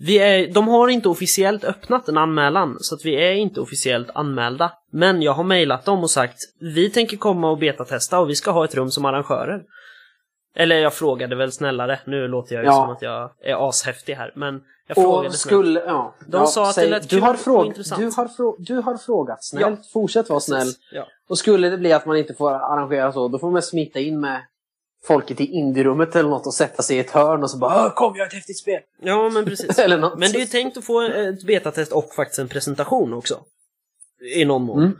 [0.00, 4.10] Vi är, de har inte officiellt öppnat en anmälan, så att vi är inte officiellt
[4.14, 4.72] anmälda.
[4.90, 8.50] Men jag har mejlat dem och sagt vi tänker komma och betatesta och vi ska
[8.50, 9.62] ha ett rum som arrangörer.
[10.54, 12.74] Eller jag frågade väl snällare, nu låter jag ju Ja.
[12.74, 15.36] som att jag är ashäftig här, men jag frågade Och snällt.
[15.40, 16.14] skulle, ja.
[16.26, 18.00] De ja, sa att det lät du kul har, och fråg, intressant.
[18.00, 20.68] du, har frå, du har frågat snällt, fortsätt vara snäll.
[20.92, 21.06] Ja.
[21.28, 24.20] Och skulle det bli att man inte får arrangera så, då får man smita in
[24.20, 24.40] med
[25.04, 27.94] folket i indierummet eller något och sätta sig i ett hörn och så bara "Åh,
[27.94, 28.80] Kom, jag har ett häftigt spel!
[29.02, 29.78] ja, men precis.
[29.84, 30.18] eller något.
[30.18, 33.40] Men det är ju tänkt att få ett betatest och faktiskt en presentation också.
[34.36, 34.78] I någon mån.
[34.82, 34.96] Mm.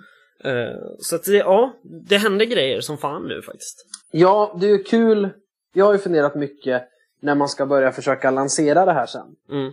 [0.69, 1.73] Eh, så att det, ja,
[2.09, 3.87] det händer grejer som fan nu faktiskt.
[4.11, 5.29] Ja, det är ju kul.
[5.75, 6.83] Jag har ju funderat mycket
[7.21, 9.27] när man ska börja försöka lansera det här sen.
[9.51, 9.73] Mm.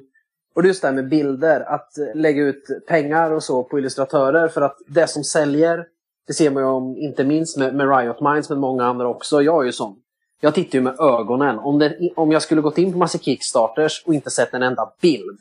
[0.55, 3.79] Och det är just det här med bilder, att lägga ut pengar och så på
[3.79, 5.85] illustratörer för att det som säljer,
[6.27, 9.41] det ser man ju om, inte minst med, med Riot Minds men många andra också.
[9.41, 9.95] Jag är ju sån.
[10.41, 11.59] Jag tittar ju med ögonen.
[11.59, 14.91] Om, det, om jag skulle gått in på massa Kickstarters och inte sett en enda
[15.01, 15.39] bild.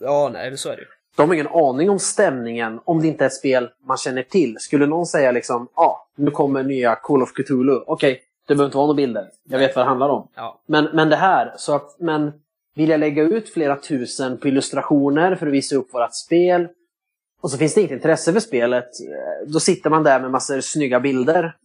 [0.00, 0.88] Ja, nej, men så är det ju.
[1.16, 4.56] De har ingen aning om stämningen om det inte är ett spel man känner till.
[4.58, 7.80] Skulle någon säga liksom, ja, ah, nu kommer nya Call of Cthulhu.
[7.86, 9.30] Okej, det behöver inte vara några bilder.
[9.48, 10.28] Jag vet vad det handlar om.
[10.34, 10.60] Ja.
[10.66, 12.32] Men, men det här, så att, men
[12.74, 16.68] vill jag lägga ut flera tusen på illustrationer för att visa upp vårt spel
[17.40, 20.60] och så finns det inget intresse för spelet, eh, då sitter man där med massor
[20.60, 21.56] snygga bilder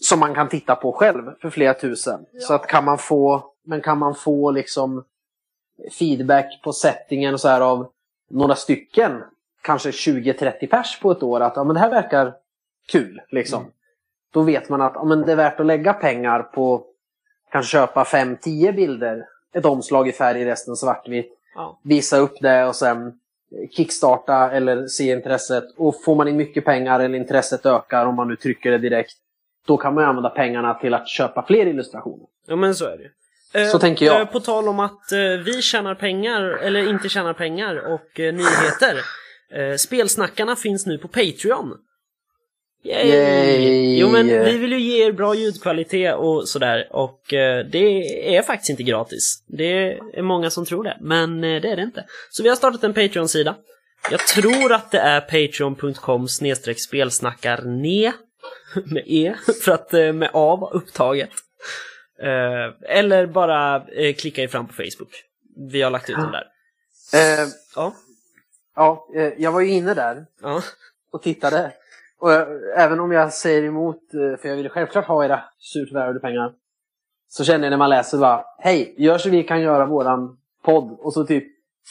[0.00, 2.26] som man kan titta på själv för flera tusen.
[2.40, 5.04] Så att kan man få, men kan man få liksom
[5.98, 7.88] feedback på settingen och så här av
[8.30, 9.22] några stycken,
[9.62, 12.34] kanske 20-30 pers på ett år, att ja, men det här verkar
[12.92, 13.20] kul.
[13.30, 13.60] Liksom.
[13.60, 13.72] Mm.
[14.32, 16.84] Då vet man att ja, men det är värt att lägga pengar på
[17.52, 21.78] kanske köpa 5-10 bilder, ett omslag i färg, resten svartvitt, Ja.
[21.82, 23.18] visa upp det och sen
[23.70, 25.64] kickstarta eller se intresset.
[25.76, 29.16] Och får man in mycket pengar eller intresset ökar om man nu trycker det direkt,
[29.66, 32.26] då kan man ju använda pengarna till att köpa fler illustrationer.
[32.46, 33.10] ja, men så är det.
[33.60, 34.20] Eh, Så tänker jag.
[34.20, 38.34] eh, På tal om att eh, vi tjänar pengar, eller inte tjänar pengar, och eh,
[38.34, 38.96] nyheter.
[39.52, 41.74] Eh, spelsnackarna finns nu på Patreon.
[42.84, 43.08] Yay!
[43.08, 43.98] Yay!
[44.00, 48.42] Jo men vi vill ju ge er bra ljudkvalitet och sådär och eh, det är
[48.42, 49.44] faktiskt inte gratis.
[49.46, 52.04] Det är många som tror det, men eh, det är det inte.
[52.30, 53.56] Så vi har startat en Patreon-sida.
[54.10, 56.28] Jag tror att det är patreon.com
[56.76, 58.12] spelsnackarne
[58.84, 59.34] med e
[59.64, 61.30] för att eh, med a var upptaget.
[62.18, 65.24] Eh, eller bara eh, klicka er fram på Facebook.
[65.70, 66.46] Vi har lagt ut den där.
[67.14, 67.94] Eh, Ja,
[68.74, 70.62] ja, jag var ju inne där ja,
[71.12, 71.72] och tittade.
[72.18, 76.20] Och eh, även om jag säger emot, för jag vill självklart ha era surt värvade
[76.20, 76.52] pengar,
[77.28, 80.96] så känner jag när man läser bara, hej, gör så vi kan göra våran podd
[81.00, 81.44] och så typ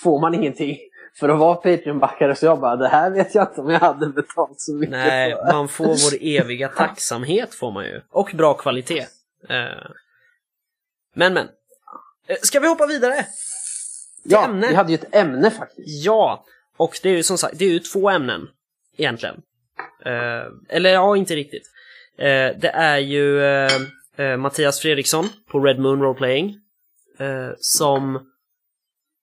[0.03, 0.77] får man ingenting
[1.19, 2.35] för att vara Patreon-backare.
[2.35, 5.31] Så jag bara, det här vet jag inte om jag hade betalt så mycket nej,
[5.31, 5.53] för.
[5.53, 8.01] man får vår eviga tacksamhet får man ju.
[8.09, 9.05] Och bra kvalitet.
[9.49, 9.89] Eh,
[11.15, 11.47] Men men.
[12.27, 13.25] Eh, Ska vi hoppa vidare?
[14.23, 14.67] Ja, ämne.
[14.67, 16.05] vi hade ju ett ämne faktiskt.
[16.05, 16.45] Ja,
[16.77, 18.47] och det är ju som sagt, det är ju två ämnen
[18.97, 19.41] egentligen.
[20.05, 21.71] Eh, eller ja, inte riktigt.
[22.61, 23.41] Det är ju
[24.37, 26.55] Mattias Fredriksson på Red Moon Roleplaying
[27.59, 28.28] som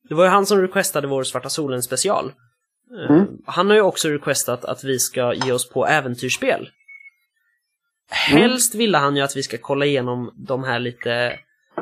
[0.09, 2.27] det var ju han som requestade vår Svarta Solen special.
[2.27, 3.27] Eh, Mm.
[3.47, 6.71] Han har ju också requestat att vi ska ge oss på äventyrsspel.
[8.11, 11.38] Helst ville han ju att vi ska kolla igenom de här lite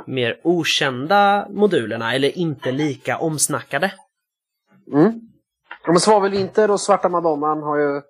[0.06, 3.92] mer okända modulerna, eller inte lika omsnackade.
[4.92, 5.20] Mm.
[5.87, 8.02] Ja, Svavelvinter och Svarta Madonnan har ju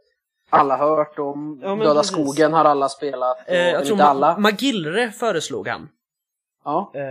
[0.51, 1.61] alla hört om.
[1.63, 2.13] Ja, Döda precis.
[2.13, 3.37] skogen har alla spelat.
[3.47, 4.35] Eh, jag tror alla.
[4.37, 5.89] Ma- Magillre föreslog han.
[6.65, 6.91] Ja.
[6.95, 7.03] Eh,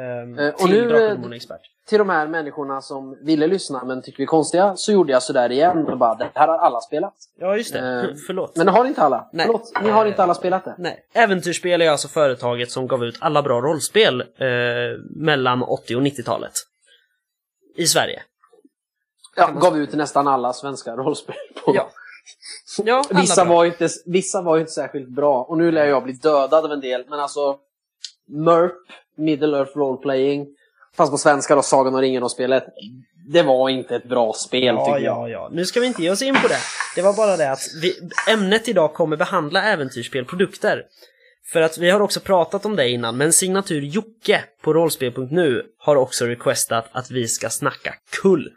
[0.46, 1.62] Eh, och nu, Drakar eh, och Demoner-expert.
[1.88, 5.24] Till de här människorna som ville lyssna men tycker vi är konstiga så gjorde jag
[5.24, 7.14] sådär igen och bara det här har alla spelat.
[7.40, 7.80] Ja, just det.
[7.80, 8.56] eh, Förlåt.
[8.56, 9.30] Men det har inte alla.
[9.34, 9.46] Nej.
[9.46, 10.76] Förlåt, ni har inte alla spelat det.
[10.78, 11.06] Nej.
[11.14, 14.48] Äventyrsspel är alltså företaget som gav ut alla bra rollspel eh,
[15.16, 16.54] mellan 80 och 90-talet.
[17.76, 18.22] I Sverige.
[19.36, 21.36] Ja, gav ut nästan alla svenska rollspel.
[21.66, 21.76] På.
[21.76, 21.90] Ja.
[22.84, 23.54] Ja, Vissa bra.
[23.56, 25.44] var, inte, vissa var ju inte särskilt bra.
[25.44, 27.06] Och nu lär jag bli dödad av en del.
[27.10, 27.58] Men alltså
[28.28, 28.72] MERP,
[29.18, 30.48] Middle Earth Roleplaying.
[30.98, 32.64] Fast på svenska då, Sagan om ringen och spelet.
[33.28, 35.30] Det var inte ett bra spel Ja, tycker jag.
[35.30, 35.50] ja, ja.
[35.52, 36.58] Nu ska vi inte ge oss in på det.
[36.96, 37.94] Det var bara det att vi,
[38.34, 40.84] ämnet idag kommer behandla äventyrsspelprodukter.
[41.46, 45.96] För att vi har också pratat om det innan, men signatur Jocke på rollspel.nu har
[45.96, 48.54] också requestat att vi ska snacka kult.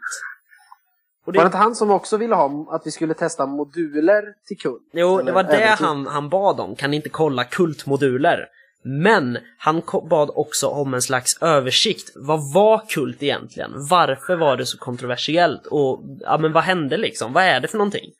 [1.25, 4.23] Och Var det det, inte han som också ville ha att vi skulle testa moduler
[4.47, 4.81] till kund?
[4.93, 6.75] jo, det var det han, han bad om.
[6.75, 8.45] Kan ni inte kolla kultmoduler?
[8.87, 12.11] Men han bad också om en slags översikt.
[12.15, 13.71] Vad var kult egentligen?
[13.89, 15.65] Varför var det så kontroversiellt?
[15.65, 17.33] Och ja, men vad hände liksom?
[17.33, 18.11] Vad är det för någonting?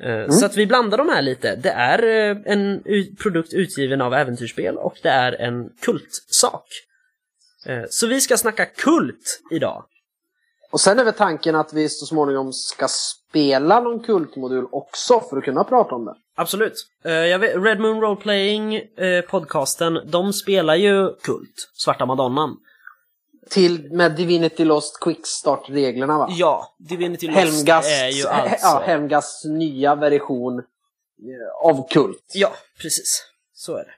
[0.00, 1.56] Eh, Så att vi blandar de här lite.
[1.56, 2.82] Det är eh, en
[3.22, 6.66] produkt utgiven av Äventyrsspel och det är en kultsak.
[7.66, 9.84] Eh, Så vi ska snacka kult idag.
[10.72, 15.36] Och sen är väl tanken att vi så småningom ska spela någon kultmodul också för
[15.36, 16.14] att kunna prata om det.
[16.36, 16.86] Absolut.
[17.04, 22.56] Eh, Jag vet, Red Moon Roleplaying eh, podcasten, de spelar ju Kult, Svarta Madonnan.
[23.50, 26.28] Till med Divinity Lost Quickstart-reglerna va?
[26.30, 28.56] Ja, Divinity Lost Helmgas, är ju alltså...
[28.62, 30.64] ja, Helmgas nya version eh,
[31.68, 32.30] av Kult.
[32.34, 33.26] Ja, precis.
[33.54, 33.94] Så är det.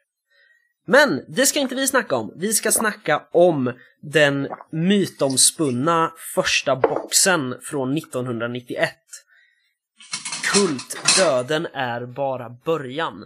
[0.87, 2.33] Men det ska inte vi snacka om.
[2.37, 3.73] Vi ska snacka om
[4.13, 8.91] den mytomspunna första boxen från 1991.
[10.53, 13.25] Kult, döden är bara början.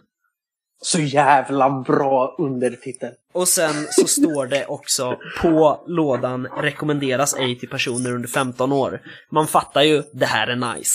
[0.80, 3.12] Så jävla bra undertitel.
[3.32, 9.00] Och sen så står det också på lådan rekommenderas ej till personer under 15 år.
[9.30, 10.94] Man fattar ju, det här är nice.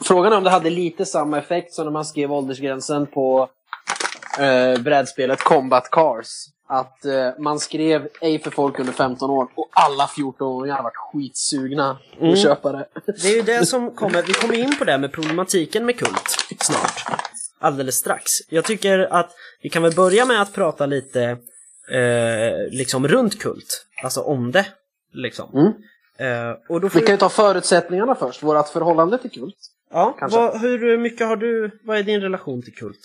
[0.00, 3.48] Frågan är om det hade lite samma effekt som när man skrev åldersgränsen på
[4.38, 6.26] eh, brädspelet Combat Cars.
[6.70, 11.98] Att eh, man skrev ej för folk under 15 år och alla 14-åringar varit skitsugna
[12.18, 12.32] på Mm.
[12.32, 12.86] att köpa det.
[13.22, 16.36] Det är ju det som kommer, vi kommer in på det med problematiken med kult
[16.60, 17.04] snart.
[17.58, 18.30] Alldeles strax.
[18.48, 19.30] Jag tycker att
[19.62, 21.22] vi kan väl börja med att prata lite
[21.90, 23.86] eh, liksom runt kult.
[24.02, 24.66] Alltså om det.
[25.12, 25.50] Liksom.
[25.54, 25.72] Mm.
[26.18, 29.56] Eh, och då får Vi kan ju ta förutsättningarna först, vårt förhållande till Kult.
[29.90, 33.00] ja, vad, hur mycket har du, vad är din relation till kult?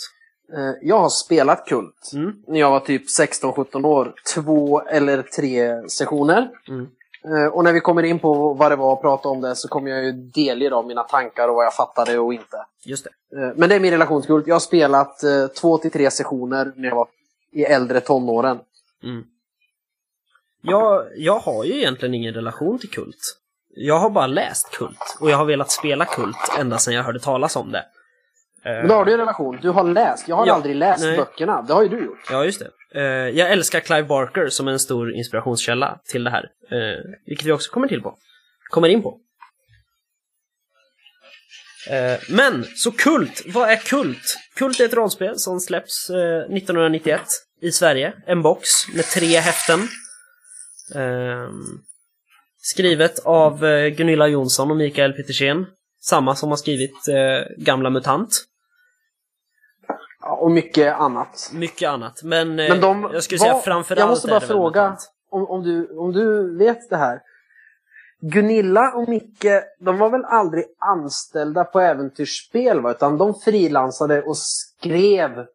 [0.57, 2.33] Eh, jag har spelat Kult Mm.
[2.47, 4.13] när jag var typ 16-17 år.
[4.35, 6.49] Två eller tre sessioner.
[6.67, 6.87] Mm.
[7.25, 9.67] Eh, och när vi kommer in på vad det var och prata om det så
[9.67, 12.65] kommer jag ju delge dem mina tankar och vad jag fattade och inte.
[12.85, 13.41] Just det.
[13.41, 14.47] Eh, Men det är min relation till Kult.
[14.47, 15.19] Jag har spelat
[15.61, 17.07] två till tre sessioner när jag var
[17.51, 18.59] i äldre tonåren.
[19.03, 19.23] Mm.
[20.61, 23.39] Jag, jag har ju egentligen ingen relation till kult.
[23.75, 27.19] Jag har bara läst kult och jag har velat spela kult ända sedan jag hörde
[27.19, 27.85] talas om det.
[28.65, 29.59] Eh, Men då har du en relation.
[29.61, 30.27] Du har läst.
[30.27, 31.17] Jag har Ja, aldrig läst nej.
[31.17, 31.61] böckerna.
[31.61, 32.27] Det har ju du gjort.
[32.31, 32.99] Ja, just det.
[33.01, 36.43] Eh, jag älskar Clive Barker som en stor inspirationskälla till det här.
[36.71, 38.17] Uh, vilket vi också kommer till på.
[38.69, 39.19] Kommer in på.
[41.89, 44.37] Eh, men, så Kult, vad är Kult?
[44.55, 47.21] Kult är ett rollspel som släpps eh, 1991
[47.61, 48.13] i Sverige.
[48.27, 49.79] En box med tre häften.
[50.95, 51.51] Ehm,
[52.61, 55.65] skrivet av eh, Gunilla Jonsson och Mikael Petersen.
[56.01, 58.29] Samma som har skrivit eh, Gamla MUTANT.
[60.25, 61.49] Och mycket annat.
[61.53, 62.23] Mycket annat.
[62.23, 64.97] Men, eh, Men de jag skulle var- säga framförallt Jag måste bara fråga
[65.31, 67.19] om, om, du, om du vet det här.
[68.21, 69.45] Gunilla och Micke,
[69.79, 72.91] de var väl aldrig anställda på äventyrsspel va?
[72.91, 75.45] Utan de frilansade och skrev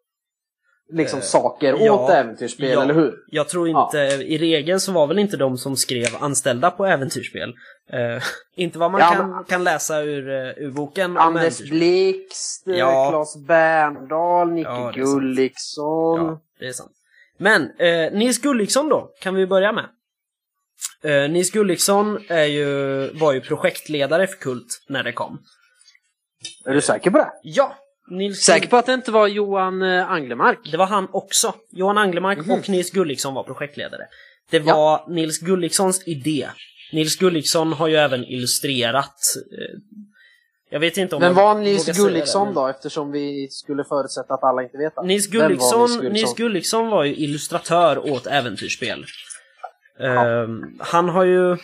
[0.92, 2.82] liksom Eh, saker ja, åt äventyrsspel, ja.
[2.82, 3.14] eller hur?
[3.26, 7.54] Jag tror inte, i regel så var väl inte de som skrev anställda på äventyrsspel.
[7.92, 8.22] Eh,
[8.56, 11.58] inte vad man Ja, kan, men- kan läsa ur, uh, ur boken Anders.
[11.70, 13.10] Blixt, eh, Ja.
[13.10, 14.92] Claes Berndahl, Nicke Ja.
[14.94, 16.26] Gulliksson.
[16.26, 16.92] Ja, det är sant.
[17.38, 19.84] Men eh, Nils Gulliksson då, kan vi börja med.
[21.02, 22.66] Eh, Nils Gulliksson är ju,
[23.18, 25.38] var ju projektledare för Kult när det kom.
[26.64, 27.30] Är du säker på det?
[27.42, 27.76] Ja!
[28.10, 30.58] Nils Säker på att det inte var Johan eh, Anglemark?
[30.70, 31.54] Det var han också.
[31.70, 32.50] Johan Anglemark Mhm.
[32.50, 34.02] och Nils Gulliksson var projektledare.
[34.50, 36.48] Det var Nils Gullikssons idé.
[36.92, 39.14] Nils Gulliksson har ju även illustrerat...
[39.52, 39.78] Eh,
[40.70, 42.66] jag vet inte om Men var Nils Gulliksson då?
[42.66, 45.02] Eftersom vi skulle förutsätta att alla inte vet det.
[45.02, 49.04] Nils Vem var Gulliksson, Nils Gulliksson var ju illustratör åt äventyrsspel.
[50.00, 51.56] Ehm, han har ju...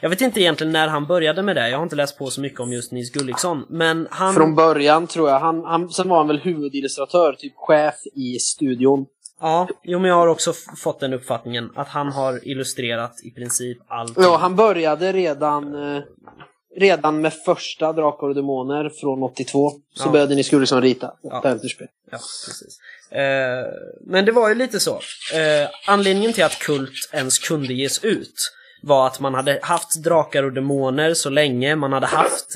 [0.00, 2.40] Jag vet inte egentligen när han började med det, jag har inte läst på så
[2.40, 4.34] mycket om just Nils Gulliksson, men han...
[4.34, 5.40] Från början tror jag.
[5.40, 9.06] Han, han, sen var han väl huvudillustratör, typ chef i studion.
[9.40, 13.78] Ja, jo men jag har också fått den uppfattningen att han har illustrerat i princip
[13.88, 14.12] allt.
[14.16, 16.02] Ja, han började redan, eh,
[16.76, 19.70] redan med första Drakar och Demoner från 82.
[19.94, 20.10] Så Ja.
[20.12, 21.42] började Nils Gulliksson rita Ja.
[21.44, 21.86] äventyrsspel.
[22.10, 22.78] Ja, precis.
[23.10, 23.20] Eh,
[24.06, 24.94] men det var ju lite så.
[25.34, 28.34] Eh, anledningen till att Kult ens kunde ges ut
[28.82, 32.46] var att man hade haft Drakar och Demoner så länge, man hade haft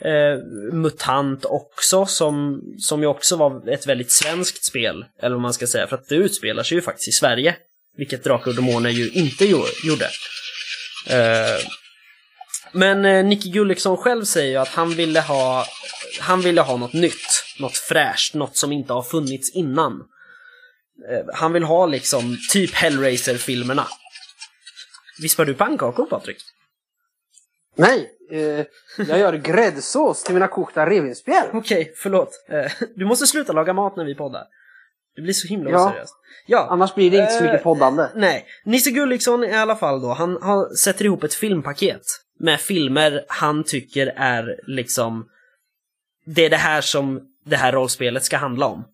[0.00, 5.54] eh, MUTANT också, som, som ju också var ett väldigt svenskt spel, eller vad man
[5.54, 7.56] ska säga, för att det utspelar sig ju faktiskt i Sverige,
[7.96, 10.04] vilket Drakar och Demoner ju inte gjorde.
[11.10, 11.60] Eh,
[12.72, 15.66] men eh, Nicky Gulliksson själv säger ju att han ville ha
[16.20, 19.92] han ville ha något nytt, något fräscht, något som inte har funnits innan.
[19.92, 23.86] Eh, Han vill ha liksom typ Hellraiser-filmerna.
[25.22, 26.36] Vispar du pannkakor Patrik?
[27.76, 28.66] Nej, eh,
[29.08, 31.48] jag gör gräddsås till mina kokta revbensspjäll.
[31.52, 32.30] Okej, förlåt.
[32.48, 34.44] Eh, Du måste sluta laga mat när vi poddar.
[35.16, 35.88] Det blir så himla Ja.
[35.88, 36.14] oseriöst.
[36.46, 38.08] Ja, Annars blir det inte så Eh, mycket poddande.
[38.14, 38.46] nej.
[38.64, 42.02] Nisse Gulliksson i alla fall då, han, han sätter ihop ett filmpaket
[42.40, 45.28] med filmer han tycker är liksom
[46.26, 48.84] det är det här som det här rollspelet ska handla om.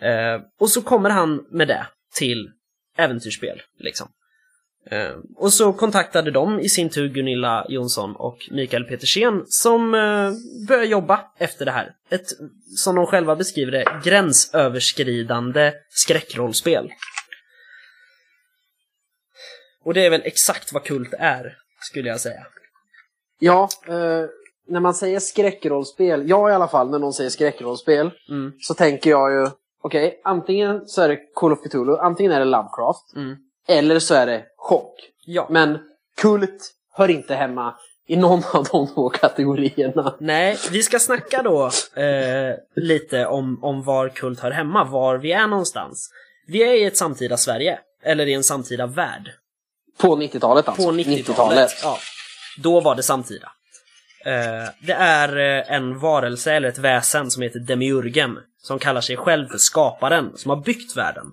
[0.00, 2.50] Eh, och så kommer han med det till
[2.96, 4.08] äventyrsspel, liksom.
[4.90, 10.32] Eh, och så kontaktade de i sin tur Gunilla Jonsson och Mikael Petersen som eh,
[10.68, 11.94] började jobba efter det här.
[12.10, 12.26] Ett,
[12.76, 16.90] som de själva beskriver det, gränsöverskridande skräckrollspel.
[19.84, 22.46] Och det är väl exakt vad Kult är, skulle jag säga.
[23.38, 24.26] Ja, eh,
[24.68, 29.10] när man säger skräckrollspel, jag i alla fall, när någon säger skräckrollspel, Mm, så tänker
[29.10, 29.50] jag ju,
[29.82, 33.36] okej, antingen så är det Call of Cthulhu, antingen är det Lovecraft, mm.
[33.68, 34.94] Eller så är det chock.
[35.26, 35.46] Ja.
[35.50, 35.78] Men
[36.16, 37.74] kult hör inte hemma
[38.06, 40.16] i någon av de två kategorierna.
[40.20, 41.70] Nej, vi ska snacka då
[42.02, 46.10] eh, lite om, om var Kult hör hemma, var vi är någonstans.
[46.46, 49.30] Vi är i ett samtida Sverige, eller i en samtida värld.
[49.98, 50.82] På 90-talet alltså.
[50.82, 51.70] På 90-talet.
[51.82, 51.98] Ja,
[52.62, 53.52] då var det samtida.
[54.24, 59.16] Eh, det är eh, en varelse eller ett väsen som heter Demiurgen som kallar sig
[59.16, 61.26] själv för skaparen, som har byggt världen.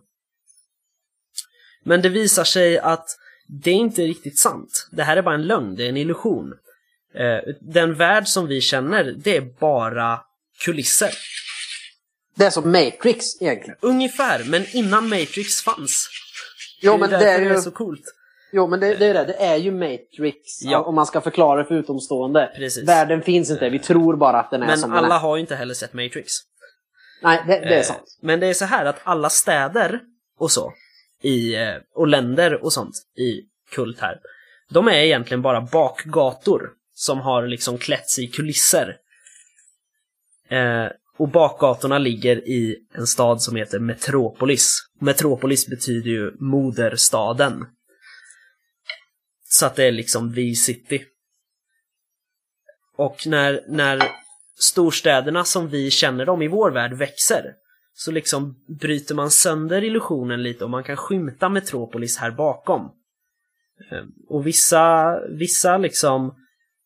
[1.83, 3.07] Men det visar sig att
[3.47, 4.87] det är inte riktigt sant.
[4.91, 6.53] Det här är bara en lögn, det är en illusion.
[7.15, 10.19] Eh, den värld som vi känner, det är bara
[10.65, 11.11] kulisser.
[12.35, 13.75] Det är som Matrix egentligen.
[13.81, 16.09] Ungefär, men innan Matrix fanns.
[16.81, 18.01] Jo det men är det är det är ju, så coolt.
[18.51, 19.25] jo, men det, det är det.
[19.25, 20.61] Det är ju Matrix.
[20.61, 20.79] Ja.
[20.79, 22.51] Om man ska förklara för utomstående.
[22.55, 22.87] Precis.
[22.87, 25.19] Världen finns inte, vi tror bara att den är Men som alla den är.
[25.19, 26.31] har ju inte heller sett Matrix.
[27.23, 28.17] Nej, det, det är Eh, sant.
[28.21, 29.99] Men det är så här att alla städer
[30.39, 30.73] och så,
[31.21, 34.19] i, eh, och länder och sånt i Kult här,
[34.69, 38.97] de är egentligen bara bakgator som har liksom klätts i kulisser.
[40.49, 44.89] Eh, och bakgatorna ligger i en stad som heter Metropolis.
[44.99, 47.65] Metropolis betyder ju moderstaden.
[49.43, 51.05] Så att det är liksom the city.
[52.97, 54.11] Och när, när
[54.59, 57.53] storstäderna som vi känner dem i vår värld växer
[57.93, 62.81] så liksom bryter man sönder illusionen lite och man kan skymta Metropolis här bakom.
[63.91, 66.35] Ehm, och vissa, vissa liksom,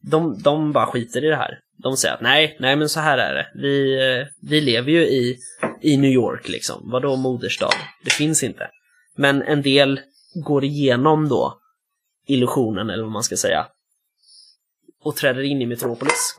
[0.01, 1.59] de, de bara skiter i det här.
[1.77, 3.61] De säger att nej, nej men så här är det.
[3.61, 5.37] Vi, eh, vi lever ju i,
[5.81, 6.89] i New York liksom.
[6.91, 7.73] Vadå moderstad?
[8.03, 8.69] Det finns inte.
[9.15, 9.99] Men en del
[10.45, 11.59] går igenom då
[12.27, 13.67] illusionen, eller vad man ska säga.
[15.03, 16.35] Och träder in i Metropolis.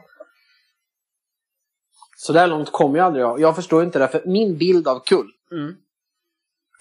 [2.26, 3.40] Så där långt kommer jag aldrig jag.
[3.40, 5.30] Jag förstår inte det, för min bild av kull.
[5.52, 5.76] Mm.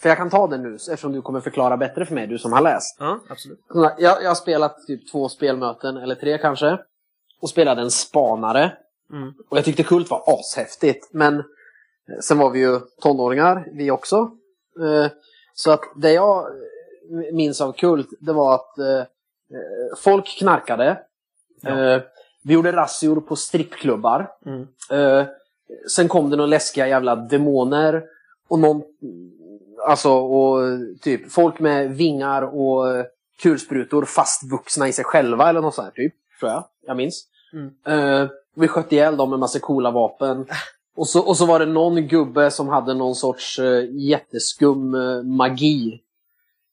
[0.02, 2.54] För jag kan ta den nu, eftersom du kommer förklara bättre för mig, du som
[2.54, 2.98] har läst.
[3.00, 3.60] Ja, absolut.
[3.70, 6.78] Jag, jag har spelat typ två spelmöten, eller tre kanske.
[7.42, 8.78] Och spelade en spanare.
[9.12, 9.34] Mm.
[9.50, 11.10] Och jag tyckte Kult var ashäftigt.
[11.12, 11.44] Men eh,
[12.22, 14.32] sen var vi ju tonåringar, vi också.
[14.80, 15.12] Eh,
[15.54, 18.76] Så att det jag eh, minns av Kult, det var att
[19.98, 21.00] folk knarkade.
[21.62, 22.02] Ja.
[22.44, 24.32] Vi gjorde razzior på strippklubbar.
[24.46, 24.68] Mm.
[24.92, 25.26] Eh,
[25.96, 28.04] sen kom det några läskiga jävla demoner.
[28.48, 28.84] Och någon...
[29.88, 33.06] Alltså, och typ folk med vingar och
[33.42, 36.14] kulsprutor fastvuxna i sig själva eller något sånt här, typ.
[36.40, 36.64] Tror jag.
[36.86, 37.28] Jag minns.
[37.54, 37.74] Mm.
[37.86, 40.46] Eh, vi sköt ihjäl dem med massa coola vapen.
[40.96, 45.24] Och så, och så var det någon gubbe som hade någon sorts eh, jätteskum eh,
[45.24, 46.02] magi.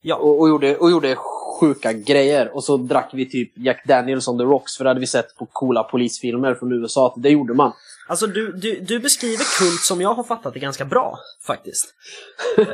[0.00, 0.16] Ja.
[0.16, 1.16] Och, och, gjorde, och gjorde
[1.60, 2.54] sjuka grejer.
[2.54, 4.76] Och så drack vi typ Jack Daniels on the rocks.
[4.76, 7.72] För det hade vi sett på coola polisfilmer från USA att det gjorde man.
[8.08, 11.94] Alltså du, du, du beskriver kult som jag har fattat det ganska bra, faktiskt.
[12.58, 12.66] eh,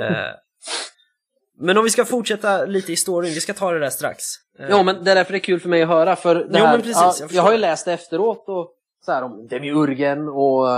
[1.59, 4.25] men om vi ska fortsätta lite i storyn, vi ska ta det där strax.
[4.59, 6.16] Eh, Ja, men det är därför det är kul för mig att höra.
[6.16, 8.72] För det Jo, här, men precis, ja, jag jag, har ju läst efteråt och
[9.05, 10.68] så här om Demiurgen och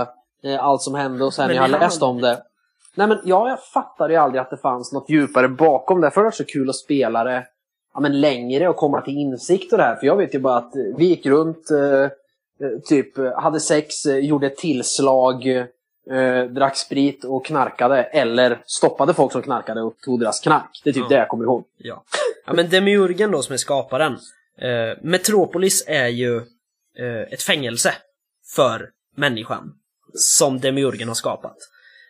[0.43, 2.43] eh, allt som hände och sen Men jag det har läst om det.
[2.95, 6.01] Nej men ja, jag fattade ju aldrig att det fanns något djupare bakom.
[6.01, 7.45] Därför har det varit så kul att spela det
[7.99, 9.95] ja, men längre och komma till insikt och det här.
[9.95, 12.09] För jag vet ju bara att vi gick runt, eh, eh,
[12.85, 15.47] typ eh, hade sex, eh, gjorde ett tillslag,
[16.11, 18.03] eh, drack sprit och knarkade.
[18.03, 20.81] Eller stoppade folk som knarkade och tog deras knark.
[20.83, 21.09] Det är typ Ja.
[21.09, 21.63] det jag kommer ihåg.
[21.77, 22.03] Ja.
[22.45, 24.13] ja, men Demiurgen då som är skaparen.
[24.61, 26.41] Eh, Metropolis är ju
[27.31, 27.93] ett fängelse
[28.55, 29.73] för människan
[30.13, 31.55] som Demiurgen har skapat.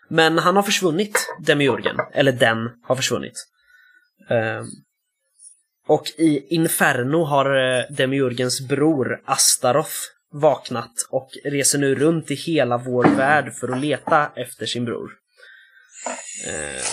[0.09, 1.95] Men han har försvunnit, Demiurgen.
[2.13, 3.33] Eller den har försvunnit.
[5.89, 9.95] Och i Inferno har eh, Demiurgens bror Astaroth
[10.31, 15.11] vaknat och reser nu runt i hela vår värld för att leta efter sin bror.
[16.47, 16.83] Eh,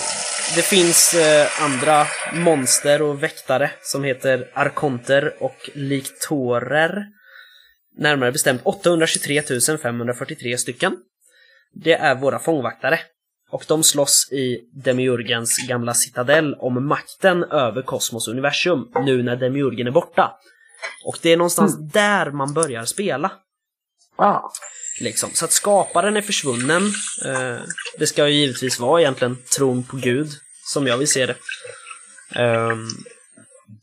[0.57, 7.07] det finns eh, andra monster och väktare som heter arkonter och liktorer.
[7.99, 9.43] Närmare bestämt 823
[9.83, 10.97] 543 stycken.
[11.73, 13.01] Det är våra fångvaktare.
[13.51, 19.37] Och de slåss i Demiurgens gamla citadell om makten över kosmos och universum nu när
[19.37, 20.33] Demiurgen är borta.
[21.05, 23.33] Och det är någonstans där man börjar spela.
[24.17, 24.41] Ah.
[25.01, 25.31] Liksom.
[25.33, 26.83] Så att skaparen är försvunnen.
[27.25, 27.61] Eh,
[27.99, 30.29] det ska ju givetvis vara egentligen tron på Gud,
[30.73, 31.37] som jag vill se det.
[32.35, 32.89] Ehm,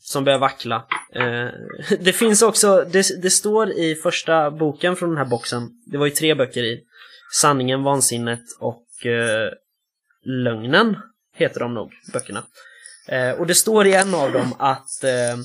[0.00, 0.86] som börjar vackla.
[1.14, 1.48] Eh,
[2.00, 6.06] det finns också, det, det står i första boken från den här boxen, det var
[6.06, 6.80] ju tre böcker i.
[7.32, 8.83] Sanningen, vansinnet och eh,
[10.24, 10.96] Lögnen
[11.36, 12.44] heter de nog, böckerna.
[13.08, 15.36] Eh, och det står i en av dem att eh,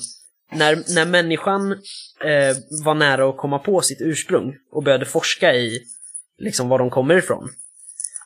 [0.52, 1.72] när, när människan
[2.22, 5.84] eh, var nära att komma på sitt ursprung och började forska i
[6.38, 7.50] liksom var de kommer ifrån.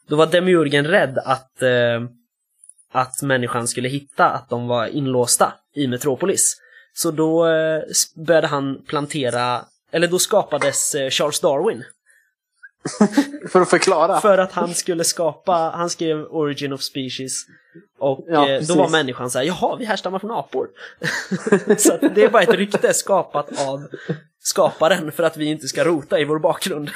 [0.08, 2.04] Då var Demiurgen rädd att, eh,
[2.92, 6.58] att människan skulle hitta att de var inlåsta i Metropolis.
[6.94, 7.82] Så då eh,
[8.16, 11.84] började han plantera, eller då skapades eh, Charles Darwin.
[13.50, 14.22] För att förklara.
[14.22, 17.46] För att han skulle skapa, han skrev Origin of Species
[18.00, 20.68] och Ja, eh, då var människan så här, jaha, vi härstammar från apor.
[21.78, 23.88] så det är bara ett rykte skapat av
[24.44, 26.90] skaparen för att vi inte ska rota i vår bakgrund.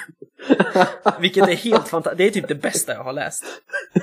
[1.19, 3.43] Vilket är helt fantastiskt, det är typ det bästa jag har läst.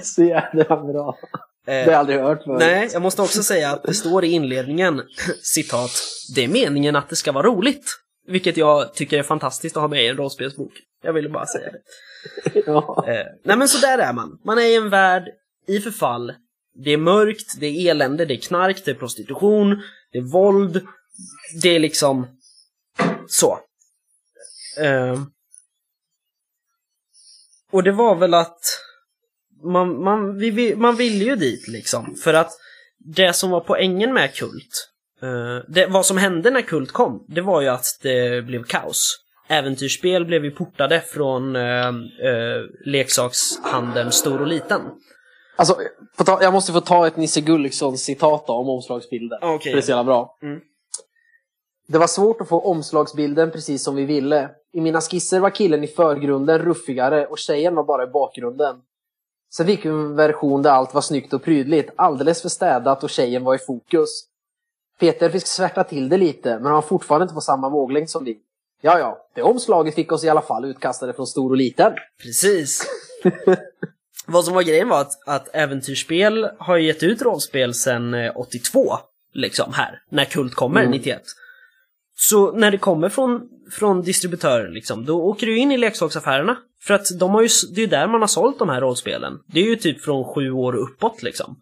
[0.03, 1.19] Så jävla bra.
[1.67, 2.59] Eh, Det har jag aldrig hört förut.
[2.59, 5.03] Nej, jag måste också säga att det står i inledningen,
[5.43, 5.91] citat,
[6.35, 7.85] det är meningen att det ska vara roligt.
[8.27, 10.73] Vilket jag tycker är fantastiskt att ha med i en rollspelsbok.
[11.03, 11.81] Jag ville bara säga det.
[12.67, 13.05] Ja.
[13.09, 14.39] Eh, nej men så där är man.
[14.45, 15.29] Man är i en värld
[15.67, 16.33] i förfall.
[16.85, 20.87] Det är mörkt, det är elände, det är knark, det är prostitution, det är våld.
[21.63, 22.27] Det är liksom
[23.29, 23.59] så.
[24.81, 25.23] Eh,
[27.71, 28.61] och det var väl att
[29.65, 32.17] man, man, vi, man ville ju dit liksom.
[32.25, 32.53] För att
[32.99, 34.91] det som var poängen med Kult,
[35.69, 39.25] det, vad som hände när Kult kom, det var ju att det blev kaos.
[39.49, 44.81] Äventyrsspel blev ju portade från eh, eh, leksakshandeln stor och liten.
[45.57, 45.77] Alltså,
[46.27, 49.39] jag måste få ta ett Nisse Gulliksson citat då, om omslagsbilden.
[49.43, 49.73] Okej.
[49.73, 50.39] För det är så jävla bra.
[50.43, 50.61] Mm.
[51.89, 54.51] Det var svårt att få omslagsbilden precis som vi ville.
[54.73, 58.77] I mina skisser var killen i förgrunden ruffigare och tjejen var bara i bakgrunden.
[59.57, 63.11] Sen fick vi en version där allt var snyggt och prydligt, alldeles för städat och
[63.11, 64.09] tjejen var i fokus.
[65.01, 68.25] Peter fick svärta till det lite, men han var fortfarande inte på samma våglängd som
[68.25, 68.39] vi.
[68.81, 71.93] Ja, ja, det omslaget fick oss i alla fall utkastade från stor och liten.
[72.23, 72.87] Precis.
[74.27, 78.33] Vad som var grejen var att, att Äventyrsspel har ju gett ut rollspel sedan eh,
[78.37, 78.99] 82,
[79.35, 80.91] liksom här, när Kult kommer, Mm.
[80.91, 81.23] 91.
[82.17, 86.57] Så när det kommer från, från distributörer, liksom, då åker du in i leksaksaffärerna.
[86.83, 89.39] För att de har ju, det är ju där man har sålt de här rollspelen.
[89.47, 91.57] Det är ju typ från sju år uppåt, liksom.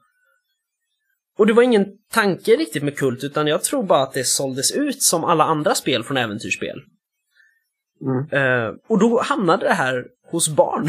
[1.38, 4.72] Och det var ingen tanke riktigt med Kult, utan jag tror bara att det såldes
[4.72, 6.82] ut som alla andra spel från Äventyrsspel.
[8.30, 10.88] Eh, och då hamnade det här hos barn.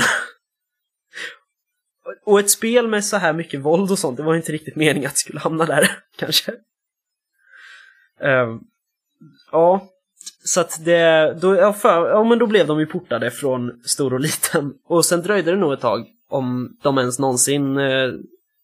[2.25, 5.07] och ett spel med så här mycket våld och sånt, det var inte riktigt meningen
[5.07, 6.51] att det skulle hamna där, kanske.
[8.21, 8.57] Eh,
[9.51, 9.87] ja,
[10.43, 14.13] så att det, då, ja, för, ja men då blev de ju portade från stor
[14.13, 14.73] och liten.
[14.85, 18.11] Och sen dröjde det nog ett tag om de ens någonsin eh,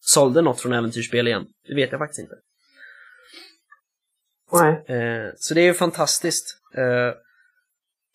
[0.09, 1.45] sålde något från äventyrsspel igen.
[1.67, 2.35] Det vet jag faktiskt inte.
[4.51, 4.97] Nej.
[4.97, 6.45] Eh, så det är ju fantastiskt.
[6.75, 7.13] Eh,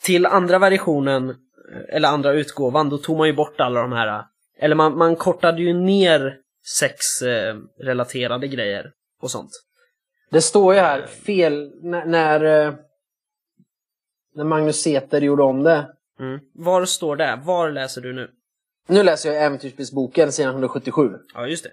[0.02, 4.18] till andra versionen, eh, eller andra utgåvan, då tog man ju bort alla de här,
[4.18, 4.24] eh,
[4.58, 6.38] eller man, man kortade ju ner
[6.78, 9.50] sexrelaterade grejer och sånt.
[10.30, 12.74] Det står ju här, fel, när, när, eh,
[14.34, 15.94] när Magnus Säter gjorde om det.
[16.20, 16.40] Mm.
[16.54, 17.40] Var står det?
[17.44, 18.30] Var läser du nu?
[18.88, 21.10] Nu läser jag Äventyrsspelsboken sidan 177.
[21.34, 21.70] Ja, just det.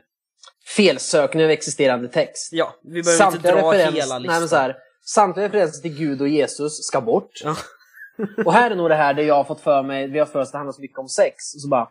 [0.76, 2.50] Felsökning av existerande text.
[2.54, 4.60] Ja, vi behöver inte dra referens- hela nej, men så listan.
[4.60, 7.42] här, samtliga referenser till Gud och Jesus ska bort.
[7.44, 7.56] Ja.
[8.46, 10.40] Och här är nog det här där jag har fått för mig, vi har för
[10.40, 11.56] oss att det handlar så mycket om sex.
[11.56, 11.88] Och så bara,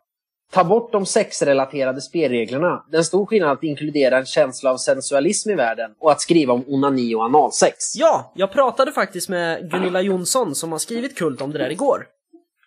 [0.53, 2.85] ta bort de sexrelaterade spelreglerna.
[2.91, 6.21] Det är en stor skillnad att inkludera en känsla av sensualism i världen och att
[6.21, 7.97] skriva om onani och analsex.
[7.97, 12.07] ja, jag pratade faktiskt med Gunilla Jonsson som har skrivit Kult om det där igår.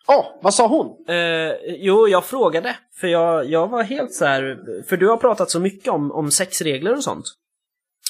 [0.07, 1.05] Åh, vad sa hon?
[1.15, 2.75] Eh, jo, jag frågade.
[2.99, 4.59] För jag, jag var helt så här.
[4.89, 7.25] För du har pratat så mycket om, om sexregler och sånt.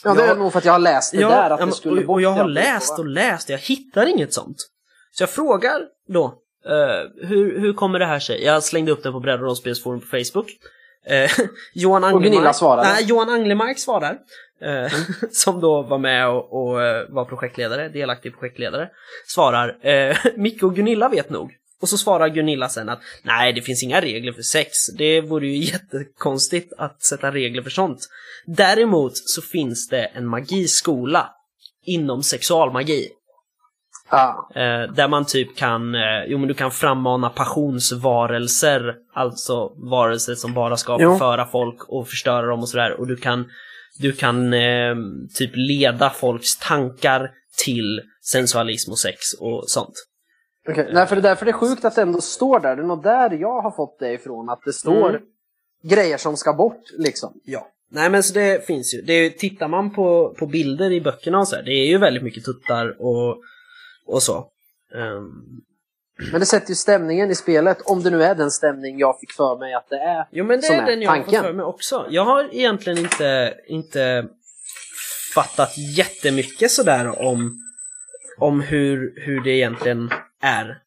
[0.03, 0.31] Ja, det Ja.
[0.31, 2.07] är nog för att jag har läst det Ja, där, att ja, det skulle och,
[2.07, 2.13] bort.
[2.15, 2.45] och jag har ja.
[2.45, 4.57] läst och läst, jag hittar inget sånt.
[5.11, 6.25] Så jag frågar då,
[6.65, 8.43] eh, hur, hur kommer det här sig?
[8.43, 10.47] Jag slängde upp den på Bredd och rollspelsforum på Facebook.
[11.05, 11.31] Eh,
[11.73, 12.89] Johan Och Gunilla Anglemark, svarade.
[12.93, 14.17] nej, Johan Anglemark svarar.
[14.61, 14.91] Eh,
[15.31, 18.89] som då var med och, och eh, var projektledare, delaktig projektledare.
[19.27, 21.51] Svarar, eh, Micke och Gunilla vet nog.
[21.83, 24.87] Och så svarar Gunilla sen att nej, det finns inga regler för sex.
[24.97, 27.99] Det vore ju jättekonstigt att sätta regler för sånt.
[28.45, 31.29] Däremot så finns det en magiskola
[31.85, 33.09] inom sexualmagi.
[34.11, 34.49] Ja.
[34.55, 40.53] Eh, där man typ kan, eh, jo men du kan frammana passionsvarelser, alltså varelser som
[40.53, 42.99] bara ska förföra folk och förstöra dem och sådär.
[42.99, 43.45] Och du kan,
[43.99, 44.95] du kan eh,
[45.35, 47.31] typ leda folks tankar
[47.63, 49.95] till sensualism och sex och sånt.
[50.69, 52.75] Okej, Nej, för det är därför det är sjukt att det ändå står där.
[52.75, 54.49] Det är nog där jag har fått det ifrån.
[54.49, 55.21] Att det står Mm.
[55.83, 57.33] grejer som ska bort liksom.
[57.43, 57.67] Ja.
[57.91, 59.01] Nej men så det finns ju.
[59.01, 61.97] Det är, tittar man på, på bilder i böckerna och så här, det är ju
[61.97, 63.37] väldigt mycket tuttar och,
[64.05, 64.47] och så.
[64.95, 65.31] Ehm,
[66.31, 67.81] Men det sätter ju stämningen i spelet.
[67.85, 70.27] Om det nu är den stämning jag fick för mig att det är.
[70.31, 71.43] Jo men det är är den jag har fått tanken.
[71.43, 72.07] för mig också.
[72.09, 74.27] Jag har egentligen inte, inte
[75.35, 77.59] fattat jättemycket sådär om,
[78.37, 80.09] om hur, hur det egentligen
[80.41, 80.77] är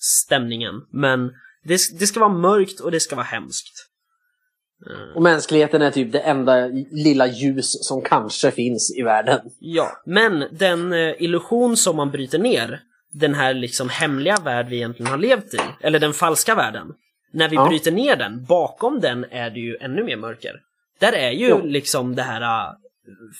[0.00, 0.74] stämningen.
[0.90, 1.32] Men
[1.64, 3.88] det, det ska vara mörkt och det ska vara hemskt.
[4.90, 9.40] Eh, Och mänskligheten är typ det enda lilla ljus som kanske finns i världen.
[9.58, 12.80] Ja, men den eh, illusion som man bryter ner,
[13.12, 16.86] den här liksom hemliga värld vi egentligen har levt i, eller den falska världen.
[17.32, 17.68] När vi Ja.
[17.68, 20.60] bryter ner den, bakom den är det ju ännu mer mörker.
[21.00, 21.60] Där är ju Ja.
[21.64, 22.74] liksom det här äh,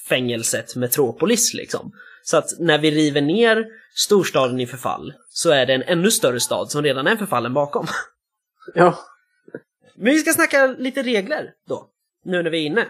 [0.08, 1.92] fängelset Metropolis liksom.
[2.22, 6.40] Så att när vi river ner storstaden i förfall så är det en ännu större
[6.40, 7.86] stad som redan är förfallen bakom.
[8.74, 8.98] Ja.
[9.94, 11.86] Men vi ska snacka lite regler då,
[12.24, 12.86] nu när vi är inne.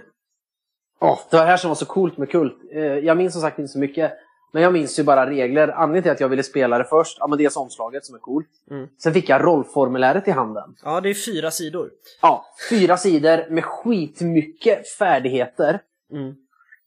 [1.00, 2.58] Åh, det var det här som var så coolt med Kult.
[2.72, 4.12] Eh, Jag minns som sagt inte så mycket.
[4.52, 5.68] Men jag minns ju bara regler.
[5.68, 8.48] Anledningen till att jag ville spela det först, ja men dels omslaget som är coolt.
[8.70, 8.88] Mm.
[9.02, 10.74] Sen fick jag rollformuläret i handen.
[10.84, 11.90] Ja, det är fyra sidor.
[12.22, 15.80] Ja, fyra sidor med skitmycket färdigheter.
[16.12, 16.34] Mm.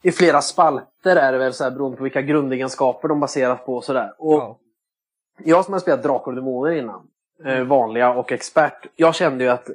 [0.05, 3.75] I flera spalter är det väl så här beroende på vilka grundegenskaper de baseras på
[3.75, 4.13] och sådär.
[4.17, 4.59] Och Ja.
[5.43, 7.07] jag som har spelat Drakar och Demoner innan,
[7.45, 9.69] eh, vanliga och expert, jag kände ju att,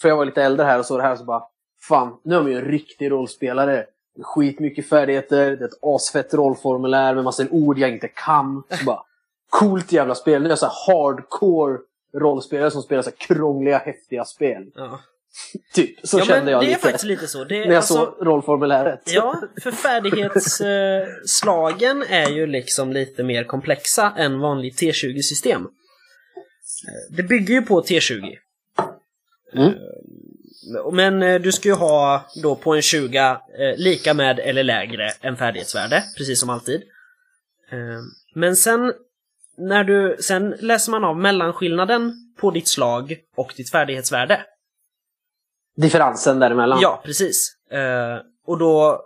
[0.00, 1.42] för jag var lite äldre här och så det här så bara,
[1.80, 3.86] fan, nu är man ju en riktig rollspelare.
[4.22, 8.62] Skitmycket färdigheter, det är ett asfett rollformulär med massor ord jag inte kan.
[8.70, 9.02] Så bara,
[9.50, 10.42] coolt jävla spel.
[10.42, 11.78] Nu är jag så hardcore
[12.14, 14.70] rollspelare som spelar så krångliga, häftiga spel.
[14.74, 14.98] Ja.
[15.74, 16.80] Typ, så ja, kände jag det är lite.
[16.80, 17.44] faktiskt lite så.
[17.44, 19.00] Det är, när jag alltså, såg rollformuläret.
[19.06, 25.62] Ja, för färdighetsslagen är ju liksom lite mer komplexa än vanligt T20-system.
[25.62, 25.68] Eh,
[27.16, 28.36] Det bygger ju på T20.
[29.54, 29.68] Mm.
[29.68, 29.74] Eh,
[30.92, 33.36] Men eh, du ska ju ha då på en 20 eh,
[33.76, 36.82] lika med eller lägre än färdighetsvärde, precis som alltid.
[38.34, 38.92] Men sen
[39.58, 44.40] när du, sen läser man av mellanskillnaden på ditt slag och ditt färdighetsvärde.
[45.76, 46.78] Differensen däremellan.
[46.82, 47.56] Ja, precis.
[47.70, 49.00] Eh, och då...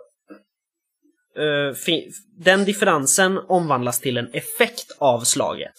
[1.37, 1.75] eh,
[2.37, 5.75] den differensen omvandlas till en effekt av slaget.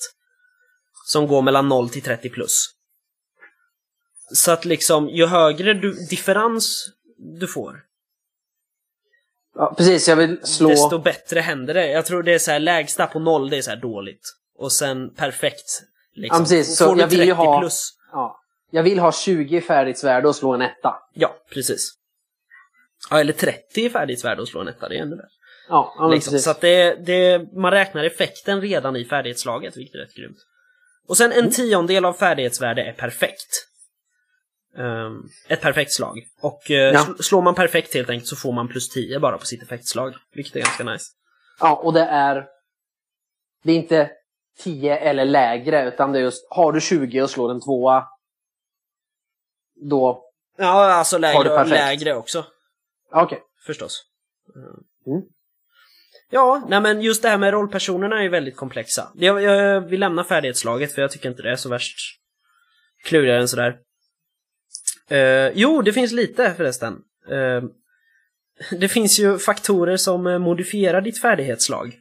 [1.06, 2.66] Som går mellan 0 till 30 plus.
[4.34, 6.86] Så att liksom, ju högre du, differens
[7.40, 7.80] du får,
[9.54, 10.68] Ja, precis, jag vill slå...
[10.68, 11.86] desto bättre händer det.
[11.90, 14.20] Jag tror det är så här lägsta på 0, det är så dåligt.
[14.58, 15.82] Och sen perfekt.
[16.14, 16.36] Liksom.
[16.36, 16.76] Ja, precis.
[16.76, 18.39] Så Får du jag vill ju 30 ha- plus, Ja.
[18.70, 20.94] Jag vill ha 20 i färdighetsvärde och slå en etta.
[21.14, 21.92] ja, precis.
[23.10, 25.28] Ja, eller 30 i färdighetsvärde och slå en etta, det är ännu bättre.
[25.68, 26.30] Ja, ja Liksom.
[26.32, 26.44] precis.
[26.44, 30.36] Så att det, det, man räknar effekten redan i färdighetslaget, vilket är rätt grymt.
[31.08, 31.44] Och sen Mm.
[31.44, 33.66] en tiondel av färdighetsvärde är perfekt.
[34.78, 36.22] Ehm, ett perfekt slag.
[36.40, 37.00] Och eh, Ja.
[37.00, 40.14] sl- slår man perfekt helt enkelt så får man plus 10 bara på sitt effektslag.
[40.34, 41.04] Vilket är ganska nice.
[41.60, 42.46] Ja, och det är...
[43.64, 44.10] Det är inte
[44.58, 46.46] 10 eller lägre, utan det är just...
[46.50, 48.04] Har du 20 och slår en tvåa,
[49.80, 50.24] då...
[50.58, 52.46] Ja, alltså lägre, lägre också.
[53.12, 53.42] Okej.
[53.66, 54.02] Förstås.
[55.06, 55.22] Mm.
[56.30, 59.12] Ja, nej men just det här med rollpersonerna är ju väldigt komplexa.
[59.14, 61.98] Jag, jag vill lämna färdighetslaget för jag tycker inte det är så värst
[63.04, 63.76] klurigare än sådär.
[65.12, 66.98] Uh, jo, det finns lite förresten.
[67.30, 67.62] Eh,
[68.70, 71.98] det finns ju faktorer som eh, modifierar ditt färdighetslag.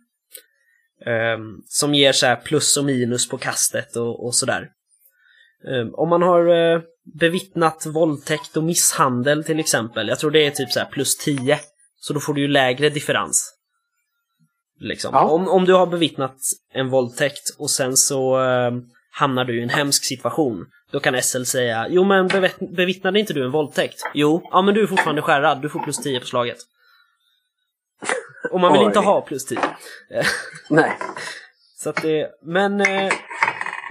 [1.06, 4.70] Eh, som ger så här plus och minus på kastet och, och sådär.
[5.68, 6.82] Eh, om man har eh,
[7.14, 11.60] bevittnat våldtäkt och misshandel till exempel, jag tror det är typ så här plus 10.
[12.00, 13.54] Så då får du ju lägre differens.
[14.80, 15.12] Liksom.
[15.14, 15.24] Ja.
[15.24, 16.38] Om, om du har bevittnat
[16.74, 18.72] en våldtäkt och sen så eh,
[19.12, 20.66] hamnar du i en hemsk situation.
[20.92, 24.02] Då kan SL säga, jo men bevitt- bevittnade inte du en våldtäkt?
[24.14, 26.58] Jo, ja men du är fortfarande skärrad, du får plus 10 på slaget.
[28.52, 28.86] Och man vill Oj.
[28.86, 29.60] inte ha plus 10.
[30.70, 30.98] Nej.
[31.84, 33.14] Så att det, men, eh,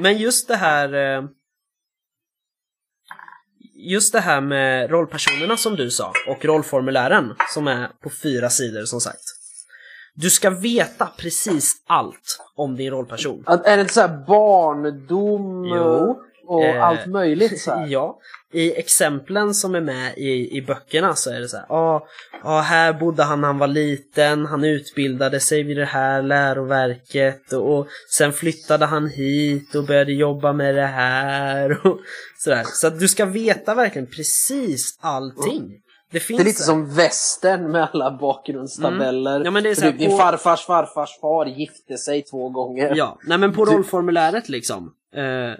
[0.01, 1.25] men just det här eh,
[3.81, 8.85] Just det här med rollpersonerna som du sa och rollformulären som är på fyra sidor
[8.85, 9.23] som sagt.
[10.15, 13.43] Du ska veta precis allt om din rollperson.
[13.47, 15.65] Att- Är det inte så här barndom?
[15.65, 16.23] Jo.
[16.49, 17.87] Och Eh, allt möjligt så här.
[17.91, 18.19] Ja,
[18.53, 22.07] i exemplen som är med i, i böckerna så är det så här, ja,
[22.45, 27.53] ja, här bodde han när han var liten, han utbildade sig vid det här läroverket
[27.53, 31.99] och, och sen flyttade han hit och började jobba med det här och
[32.39, 32.63] sådär.
[32.67, 35.73] Så att du ska veta verkligen precis allting.
[36.11, 39.35] Det finns Det är lite här- som västern med alla bakgrundstabeller.
[39.37, 39.45] Mm.
[39.45, 42.49] Ja, men det är så här, typ, din på- farfars farfars far gifte sig två
[42.49, 42.93] gånger.
[42.97, 44.93] Ja, nej men på rollformuläret liksom.
[45.15, 45.55] Eh,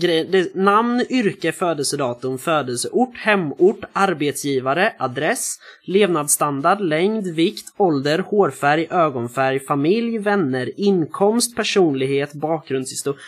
[0.00, 5.56] det, namn, yrke, födelsedatum, födelseort, hemort, arbetsgivare, adress,
[5.86, 13.18] levnadsstandard, längd, vikt, ålder, hårfärg, ögonfärg, familj, vänner, inkomst, personlighet, bakgrundshistoria.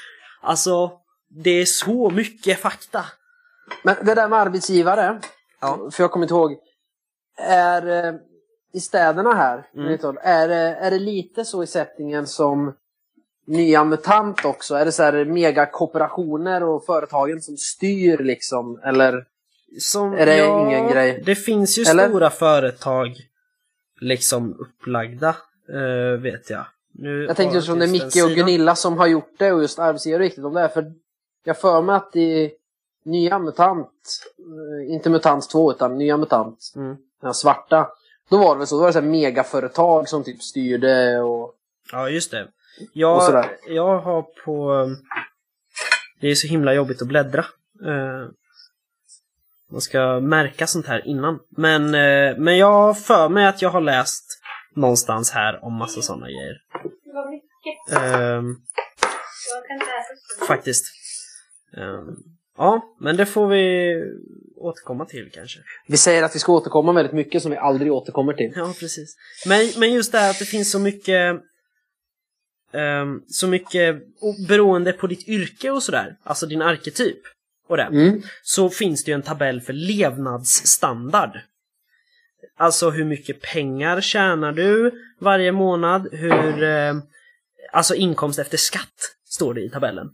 [0.41, 0.93] Alltså,
[1.45, 3.05] det är så mycket fakta.
[3.83, 5.21] Men det där med arbetsgivare,
[5.61, 5.89] Ja.
[5.93, 6.53] för jag kommer inte ihåg.
[7.39, 8.15] Är eh,
[8.73, 9.93] i städerna här, Mm.
[10.23, 12.75] är, det, är det lite så i sättningen som
[13.47, 14.75] Nya MUTANT också?
[14.75, 18.81] Är det så här megakooperationer och företagen som styr liksom?
[18.85, 19.25] Eller?
[19.81, 21.23] Som, Är det ingen grej?
[21.27, 22.09] Det finns ju Eller?
[22.09, 23.17] stora företag
[24.01, 25.37] liksom upplagda,
[25.69, 26.65] eh, vet jag.
[26.93, 28.31] Nu Jag tänkte just som det är Micke och.
[28.31, 30.61] Gunilla som har gjort det och just arbetsgivare riktigt om det.
[30.61, 30.93] är, För
[31.45, 32.53] jag för mig att i
[33.05, 33.89] Nya MUTANT,
[34.39, 36.97] eh, inte MUTANT 2 utan Nya MUTANT, Mm.
[37.23, 37.89] den svarta.
[38.29, 41.53] Då var det väl så, då var det så här megaföretag som typ styrde och...
[41.93, 42.49] Ja, just det.
[42.93, 43.23] Jag,
[43.69, 44.73] jag har på...
[44.73, 44.97] um,
[46.21, 47.45] Det är så himla jobbigt att bläddra.
[47.85, 48.29] Eh,
[49.71, 51.39] Man ska märka sånt här innan.
[51.57, 54.25] Men, eh, men jag har för mig att jag har läst
[54.75, 56.57] någonstans här om massa sådana grejer.
[59.79, 60.47] Läsa.
[60.47, 60.85] faktiskt.
[62.57, 63.95] Ja, men det får vi
[64.57, 65.59] återkomma till kanske.
[65.87, 68.53] Vi säger att vi ska återkomma väldigt mycket som vi aldrig återkommer till.
[68.57, 69.17] Ja, precis.
[69.47, 71.37] Men, men just det här att det finns så mycket
[72.73, 73.97] ehm, så mycket
[74.49, 77.19] beroende på ditt yrke och sådär, alltså din arketyp
[77.69, 78.23] och det, Mm.
[78.43, 81.41] så finns det ju en tabell för levnadsstandard.
[82.59, 86.95] Alltså hur mycket pengar tjänar du varje månad, hur, eh,
[87.73, 90.11] alltså inkomst efter skatt står det i tabellen.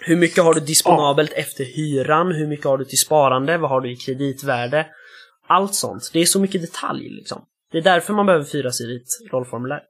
[0.00, 3.80] Hur mycket har du disponabelt efter hyran, hur mycket har du till sparande, vad har
[3.80, 4.86] du i kreditvärde?
[5.46, 6.10] Allt sånt.
[6.12, 7.44] Det är så mycket detalj liksom.
[7.72, 9.82] Det är därför man behöver fyrasidigt rollformulär.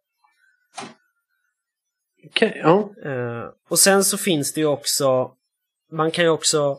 [2.27, 2.91] Okej, ja.
[3.05, 5.31] Eh, och sen så finns det ju också,
[5.93, 6.79] man kan ju också,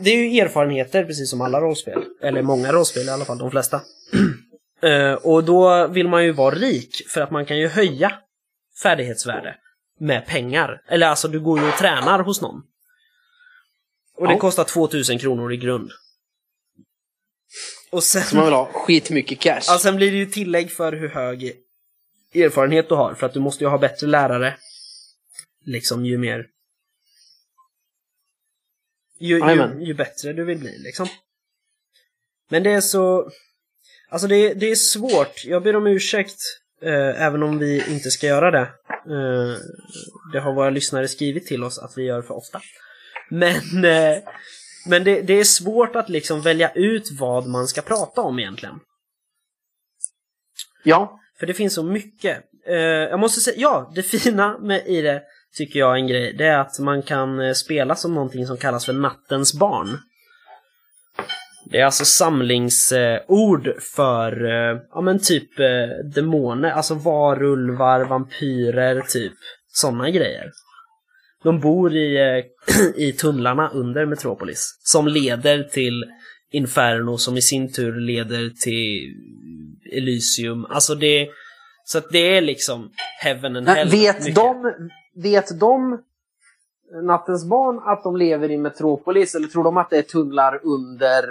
[0.00, 3.50] det är ju erfarenheter precis som alla rollspel, eller många rollspel i alla fall, de
[3.50, 3.80] flesta.
[4.84, 8.12] Eh, och då vill man ju vara rik, för att man kan ju höja
[8.82, 9.56] färdighetsvärde
[10.00, 10.82] med pengar.
[10.88, 12.62] Eller alltså, du går ju och tränar hos någon.
[14.16, 14.38] Och det Ja.
[14.38, 15.90] kostar 2000 kronor i grund.
[17.90, 18.22] Och sen...
[18.22, 19.60] Så man vill ha skitmycket cash.
[19.66, 21.52] Ja, sen blir det ju tillägg för hur hög
[22.34, 24.56] erfarenhet du har, för att du måste ju ha bättre lärare.
[25.64, 26.46] Liksom ju mer...
[29.18, 31.08] Ju, ju, ju bättre du vill bli, liksom.
[32.48, 33.30] Men det är så...
[34.08, 35.44] Alltså det, det är svårt.
[35.44, 36.40] Jag ber om ursäkt,
[36.82, 38.72] eh, även om vi inte ska göra det.
[38.88, 39.58] Eh,
[40.32, 42.60] det har våra lyssnare skrivit till oss att vi gör för ofta.
[43.30, 44.18] Men, eh,
[44.86, 48.80] men det, det är svårt att liksom välja ut vad man ska prata om egentligen.
[50.84, 51.21] Ja.
[51.42, 52.38] För det finns så mycket.
[52.68, 55.22] Eh, jag måste säga, ja, det fina med i det
[55.56, 58.56] tycker jag är en grej, det är att man kan eh, spela som någonting som
[58.56, 59.98] kallas för nattens barn.
[61.70, 69.00] Det är alltså samlingsord eh, för, eh, ja men typ eh, demoner, alltså varulvar, vampyrer,
[69.00, 69.34] typ
[69.72, 70.50] sådana grejer.
[71.42, 72.44] De bor i, eh,
[72.96, 76.04] i tunnlarna under Metropolis, som leder till
[76.52, 79.14] Inferno, som i sin tur leder till
[79.92, 80.64] Elysium.
[80.70, 81.28] Alltså det,
[81.84, 82.90] så att det är liksom
[83.20, 83.88] Heaven and Men Hell.
[83.88, 84.34] vet mycket.
[84.34, 84.72] de,
[85.22, 86.02] vet de,
[87.06, 89.34] Nattens barn, att de lever i Metropolis?
[89.34, 91.24] Eller tror de att det är tunnlar under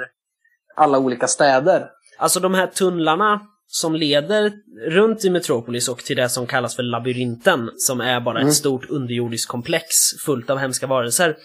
[0.76, 1.90] alla olika städer?
[2.18, 4.52] Alltså de här tunnlarna som leder
[4.90, 8.48] runt i Metropolis och till det som kallas för labyrinten, som är bara Mm.
[8.50, 9.86] ett stort underjordiskt komplex
[10.26, 11.38] fullt av hemska varelser.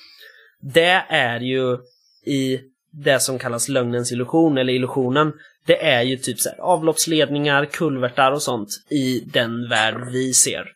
[0.61, 1.79] Det är ju
[2.27, 2.61] i
[3.05, 5.33] det som kallas lögnens illusion, eller illusionen,
[5.67, 10.73] det är ju typ så här, avloppsledningar, kulvertar och sånt i den värld vi ser.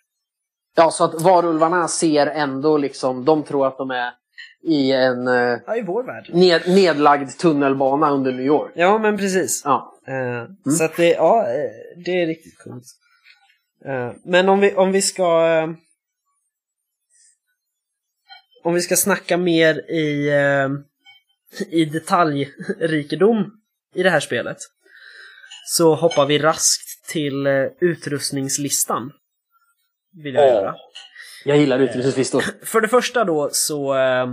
[0.77, 4.13] Ja, så att varulvarna ser ändå liksom, de tror att de är
[4.63, 6.31] i en eh, Ja, i vår värld.
[6.33, 8.73] ned, nedlagd tunnelbana under New York.
[8.75, 9.63] Ja, men precis.
[9.65, 9.93] Ja.
[10.07, 12.85] Eh, Så att det, ja, eh, det är riktigt coolt.
[13.85, 15.47] Eh, men om vi, om vi ska...
[15.49, 15.71] eh,
[18.65, 20.31] om vi ska snacka mer i,
[21.71, 23.51] i detaljrikedom
[23.95, 24.57] i det här spelet.
[25.67, 29.13] Så hoppar vi raskt till eh, utrustningslistan.
[30.23, 30.49] Vill jag Ja.
[30.53, 30.75] göra.
[31.45, 32.45] Jag gillar utrustningslistor.
[32.65, 33.95] För det första då så...
[33.99, 34.27] Eh,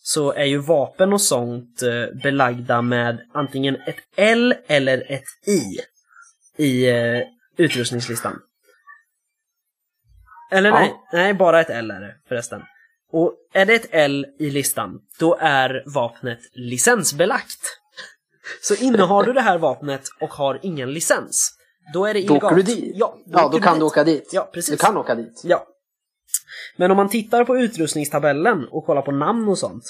[0.00, 5.62] så är ju vapen och sånt eh, belagda med antingen ett L eller ett I
[6.64, 6.86] i
[7.56, 8.40] utrustningslistan.
[10.52, 10.78] Eller Ja.
[10.78, 12.62] nej, nej, bara ett L är det förresten.
[13.12, 17.60] Och är det ett L i listan, då är vapnet licensbelagt.
[18.62, 21.52] Så innehar du det här vapnet och har ingen licens,
[21.92, 22.44] då är det Då illegalt.
[22.44, 22.92] åker du dit.
[22.96, 23.80] Ja, Ja, då åker kan dit.
[23.80, 24.30] du åka dit.
[24.32, 24.70] Ja, precis.
[24.70, 25.40] Du kan åka dit.
[25.44, 25.66] Ja.
[26.76, 29.84] Men om man tittar på utrustningstabellen och kollar på namn och sånt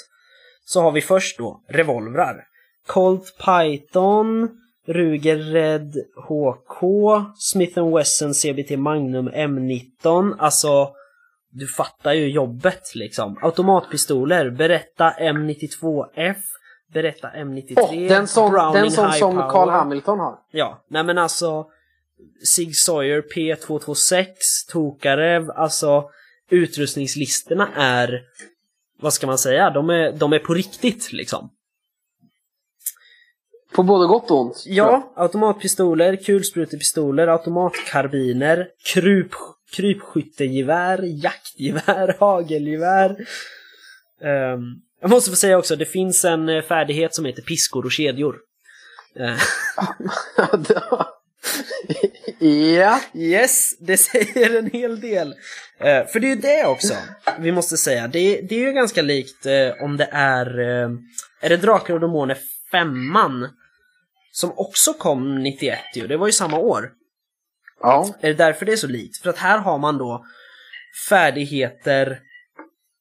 [0.65, 2.43] så har vi först då revolvrar.
[2.87, 4.49] Colt Python,
[4.87, 5.93] Ruger Red
[6.27, 6.81] HK,
[7.37, 10.35] Smith Wesson CBT Magnum M19.
[10.39, 10.91] Alltså,
[11.49, 13.37] du fattar ju jobbet liksom.
[13.41, 16.37] Automatpistoler, Beretta M92F,
[16.93, 19.49] Beretta M93, Åh, den som, Browning den High som Power.
[19.49, 20.39] Carl Hamilton har.
[20.51, 21.67] Ja, nej men alltså
[22.47, 24.25] Sig Sawyer P226,
[24.71, 26.09] Tokarev, alltså
[26.49, 28.21] utrustningslistorna är,
[28.99, 31.49] vad ska man säga, de är, de är på riktigt liksom.
[33.71, 34.63] På både gott och ont.
[34.65, 39.31] Ja, automatpistoler, kulsprutepistoler, automatkarbiner, kryp,
[39.75, 43.09] krypskyttegevär, jaktgevär, hagelgevär.
[44.23, 44.61] Ehm,
[45.01, 48.35] jag måste få säga också, det finns en eh, färdighet som heter piskor och kedjor.
[49.19, 49.37] Eh,
[52.39, 53.01] ja.
[53.13, 55.35] Yes, det säger en hel del.
[55.79, 56.93] Eh, för det är ju det också,
[57.39, 58.07] vi måste säga.
[58.07, 60.59] Det, det är ju ganska likt eh, om det är...
[60.59, 60.89] Eh,
[61.41, 62.37] är det Drakar och Demoner
[62.71, 63.49] femman?
[64.31, 66.91] Som också kom 91 ju, det var ju samma år.
[67.81, 68.15] Ja.
[68.19, 69.17] Är det därför det är så likt?
[69.17, 70.25] För att här har man då
[71.09, 72.19] färdigheter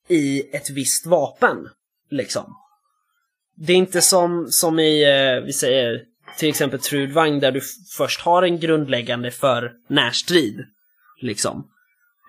[0.09, 1.69] i ett visst vapen,
[2.11, 2.57] liksom.
[3.57, 6.03] Det är inte som, som i, eh, vi säger,
[6.39, 7.61] till exempel Trudvang där du
[7.97, 10.65] först har en grundläggande för närstrid,
[11.21, 11.71] liksom.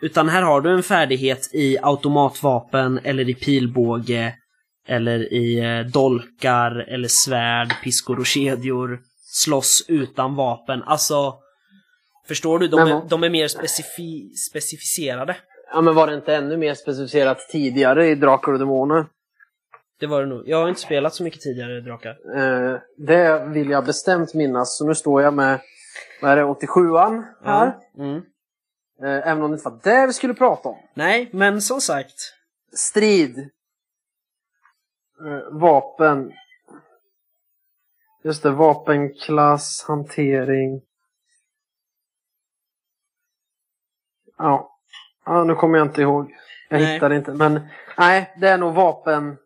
[0.02, 4.36] Utan här har du en färdighet i automatvapen eller i pilbåge
[4.88, 9.00] eller i eh, dolkar eller svärd, piskor och kedjor,
[9.32, 10.84] slåss utan vapen.
[10.84, 11.34] Alltså,
[12.30, 12.68] förstår du?
[12.68, 15.36] De, Men är, de är mer specifi- specificerade.
[15.72, 19.06] ja, men var det inte ännu mer specificerat tidigare i Drakar och Demoner?
[20.00, 20.44] Det var det nog.
[20.50, 22.18] Jag har inte spelat så mycket tidigare Drakar.
[22.38, 24.78] Eh, det vill jag bestämt minnas.
[24.78, 25.60] Så nu står jag med,
[26.22, 27.76] vad är det, 87an här.
[27.98, 28.16] Mm.
[29.04, 30.78] Eh, även om det inte var det vi skulle prata om.
[30.94, 32.16] Nej, men som sagt.
[32.76, 33.38] Strid.
[35.26, 36.32] Eh, vapen.
[38.24, 40.82] Just det, vapenklass, hantering.
[44.40, 44.72] Ja.
[45.26, 46.32] ja, nu kommer jag inte ihåg.
[46.70, 46.94] Jag Nej.
[46.94, 47.32] hittar inte.
[47.34, 47.62] Men
[47.98, 49.38] nej, det är nog vapen.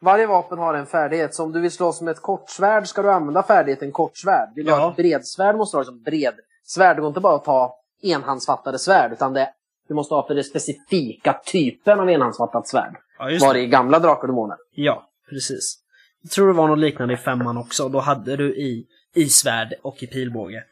[0.00, 1.34] Varje vapen har en färdighet.
[1.34, 4.48] Så om du vill slåss med ett kortsvärd ska du använda färdigheten kortsvärd.
[4.54, 4.78] Vill du Ja.
[4.78, 6.96] ha ett bredsvärd måste du ha liksom bredsvärd.
[6.96, 9.12] Det går inte bara att ta enhandsfattade svärd.
[9.12, 9.48] Utan det,
[9.88, 12.96] du måste ha för den specifika typen av enhandsfattat svärd.
[13.18, 13.60] Ja, just Var det.
[13.60, 14.56] det i gamla Drakar och Demoner.
[14.74, 15.78] Ja, precis.
[16.22, 17.88] Jag tror det var något liknande i femman också.
[17.88, 20.64] Då hade du i, i svärd och i pilbåge.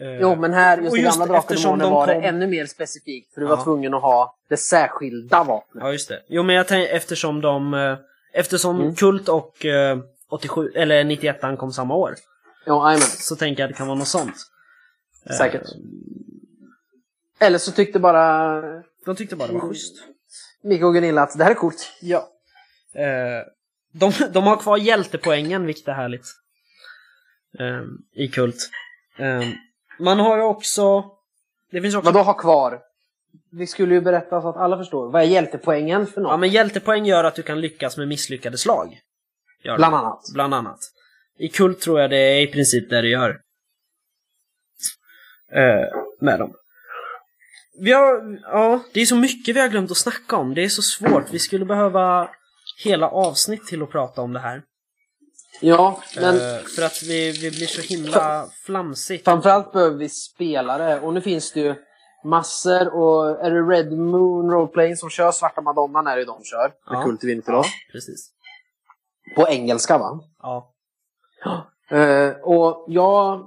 [0.00, 2.06] Eh, Jo, men här, just och i just gamla Drakar och eftersom Demoner de var
[2.14, 3.34] kom- det ännu mer specifikt.
[3.34, 3.56] För du Ja.
[3.56, 5.82] var tvungen att ha det särskilda vapnet.
[5.84, 6.22] Ja, just det.
[6.28, 7.74] Jo, men jag tänker eftersom de...
[7.74, 7.96] eh,
[8.32, 8.94] Eftersom Mm.
[8.94, 12.14] Kult och eh, 87, eller 91 kom samma år.
[12.66, 13.00] Ja, jajamän.
[13.08, 14.34] Så tänker jag att det kan vara något sånt.
[15.30, 15.62] Eh, Säkert.
[17.40, 18.60] Eller så tyckte bara
[19.04, 19.94] De tyckte bara det var schysst.
[20.62, 21.92] Micke och Gunilla att det här är coolt.
[22.00, 22.28] Ja.
[22.94, 23.46] Eh,
[23.92, 26.26] de, de har kvar hjältepoängen, vilket är härligt.
[27.58, 27.82] Eh,
[28.24, 28.70] I Kult.
[29.98, 31.04] Man har ju också...
[31.70, 32.04] Det finns också...
[32.04, 32.80] Vad då ha kvar?
[33.52, 35.10] Vi skulle ju berätta så att alla förstår.
[35.10, 36.30] Vad är hjältepoängen för något?
[36.30, 39.00] Ja, men hjältepoäng gör att du kan lyckas med misslyckade slag.
[39.62, 39.78] Gör det.
[39.78, 40.20] Bland annat.
[40.34, 40.78] Bland annat.
[41.38, 43.40] I Kult tror jag det är i princip det det gör.
[45.52, 45.86] Eh,
[46.20, 46.54] med dem.
[47.78, 50.54] Vi har, ja, det är så mycket vi har glömt att snacka om.
[50.54, 51.24] Det är så svårt.
[51.30, 52.30] Vi skulle behöva
[52.84, 54.62] hela avsnitt till att prata om det här.
[55.60, 59.24] Ja, men Eh, för att vi, vi blir så himla flamsigt.
[59.24, 61.00] framförallt behöver vi spelare.
[61.00, 61.74] Och nu finns det ju
[62.24, 62.88] massor.
[62.94, 66.68] Och är det Red Moon Roleplaying som kör Svarta Madonnan är det de kör.
[66.90, 67.02] Med Ja.
[67.04, 67.64] Kult i Vinterdag.
[67.92, 68.30] Precis.
[69.36, 70.20] På engelska va?
[70.42, 70.72] Ja.
[71.90, 73.46] Eh, och jag,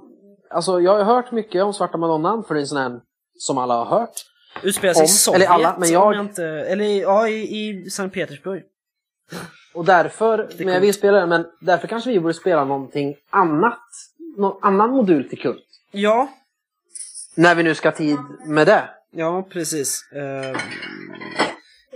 [0.50, 2.44] alltså jag har hört mycket om Svarta Madonnan.
[2.44, 3.00] För det är en sån här
[3.38, 4.24] som alla har hört.
[4.62, 5.42] Utspelar sig Om- i Sovjet.
[5.42, 8.62] eller alla, men jag- om inte, eller i- ja, i, i Sankt Petersburg.
[9.72, 13.16] Och därför, är men jag vill spela den, men därför kanske vi borde spela någonting
[13.30, 13.80] annat.
[14.36, 15.64] Någon annan modul till Kult.
[15.90, 16.28] Ja,
[17.34, 18.16] När vi nu ska ha tid
[18.46, 18.88] med det.
[19.10, 20.12] Ja, precis.
[20.12, 20.58] Eh,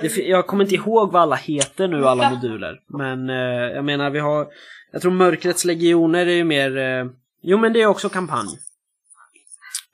[0.01, 2.81] det, fi- jag kommer inte ihåg vad alla heter nu, alla moduler.
[2.87, 3.37] Men eh,
[3.75, 4.47] jag menar, vi har...
[4.93, 6.77] Jag tror Mörkrets Legioner är ju mer...
[6.77, 7.07] Eh,
[7.43, 8.49] jo, men det är också kampanj.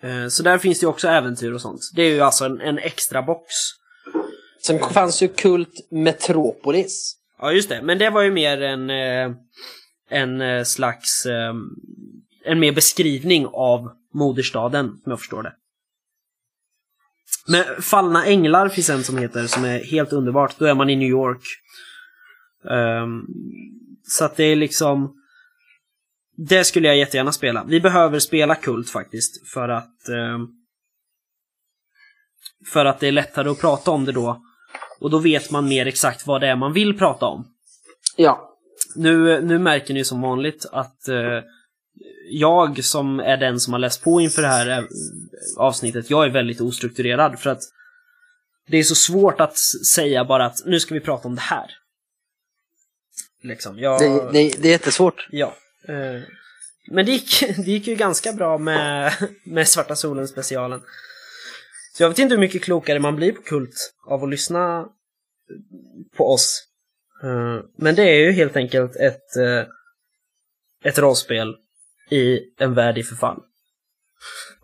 [0.03, 1.81] Eh, så där finns det ju också äventyr och sånt.
[1.95, 3.47] Det är ju alltså en, en extra box.
[4.63, 7.17] Sen fanns ju Kult Metropolis.
[7.41, 7.83] Ja, just det.
[7.83, 9.37] Men det var ju mer en, eh,
[10.11, 11.27] en eh, slags...
[11.27, 11.55] Eh,
[12.45, 15.53] en mer beskrivning av moderstaden, som jag förstår det.
[17.47, 20.59] Men Fallna Änglar finns en som heter, som är helt underbart.
[20.59, 21.43] Då är man i New York.
[22.63, 23.27] Um,
[24.03, 25.17] så att det är liksom...
[26.37, 27.65] Det skulle jag jättegärna spela.
[27.65, 30.09] Vi behöver spela Kult faktiskt, för att...
[30.09, 30.49] Um,
[32.73, 34.43] för att det är lättare att prata om det då.
[35.01, 37.47] Och då vet man mer exakt vad det är man vill prata om.
[38.17, 38.57] Ja.
[38.97, 41.41] Nu, nu märker ni som vanligt att eh,
[42.31, 44.85] jag som är den som har läst på inför det här eh,
[45.57, 47.63] avsnittet, jag är väldigt ostrukturerad för att
[48.69, 51.71] det är så svårt att säga bara att nu ska vi prata om det här.
[53.43, 54.01] Liksom, jag...
[54.01, 55.29] Det, det, det är jättesvårt.
[55.31, 55.55] Ja.
[55.89, 56.23] Eh,
[56.91, 59.13] men det gick, det gick ju ganska bra med,
[59.45, 60.81] med Svarta Solen specialen.
[62.01, 64.89] Så jag vet inte hur mycket klokare man blir på Kult av att lyssna
[66.17, 66.67] på oss.
[67.23, 69.67] Eh, Men det är ju helt enkelt ett, eh,
[70.85, 71.57] ett rollspel
[72.11, 73.43] i en värld i förfall.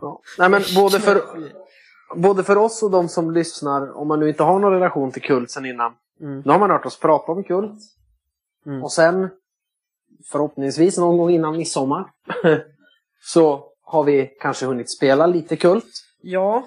[0.00, 0.22] Ja.
[0.38, 1.22] Nej, men både för,
[2.16, 5.22] både för oss och de som lyssnar, om man nu inte har någon relation till
[5.22, 5.92] Kult sen innan.
[6.20, 6.42] Mm.
[6.44, 7.80] Nu har man hört oss prata om Kult.
[8.66, 8.82] Mm.
[8.82, 9.28] Och sen,
[10.30, 12.04] förhoppningsvis någon gång innan midsommar,
[13.20, 16.02] så har vi kanske hunnit spela lite Kult.
[16.22, 16.66] Ja,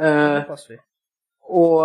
[0.00, 0.42] Eh,
[1.42, 1.82] och,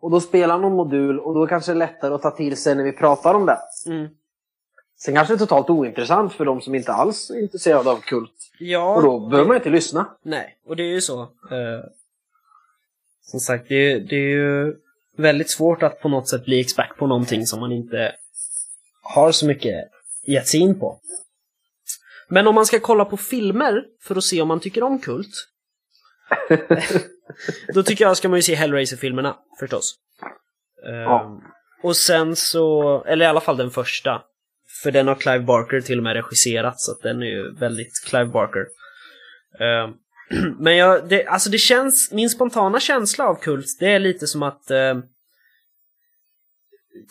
[0.00, 2.74] och då spelar någon modul och då är det kanske lättare att ta till sig
[2.74, 3.58] när vi pratar om det.
[3.86, 4.08] Mm.
[4.98, 8.50] Sen kanske det är totalt ointressant för de som inte alls är intresserade av Kult.
[8.58, 10.16] Ja, Och då behöver man inte lyssna.
[10.22, 11.20] Nej, och det är ju så.
[11.22, 11.84] Eh,
[13.22, 14.76] som sagt, det är, det är ju
[15.16, 18.12] väldigt svårt att på något sätt bli expert på någonting som man inte
[19.02, 19.74] har så mycket
[20.26, 21.00] gett sig in på.
[22.28, 25.48] Men om man ska kolla på filmer för att se om man tycker om Kult.
[27.74, 29.94] då tycker jag ska man ju se Hellraiser-filmerna förstås.
[30.82, 31.40] Ja.
[31.82, 34.22] Och sen så, eller i alla fall den första.
[34.82, 38.04] För den har Clive Barker till och med regisserat så att den är ju väldigt
[38.06, 38.66] Clive Barker.
[39.60, 39.90] Eh,
[40.58, 44.42] men jag, det, alltså det känns, min spontana känsla av Kult, det är lite som
[44.42, 44.98] att eh,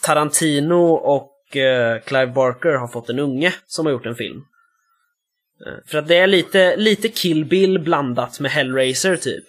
[0.01, 4.41] Tarantino och eh, Clive Barker har fått en unge som har gjort en film.
[5.66, 9.45] Eh, för att det är lite, lite Kill Bill blandat med Hellraiser typ.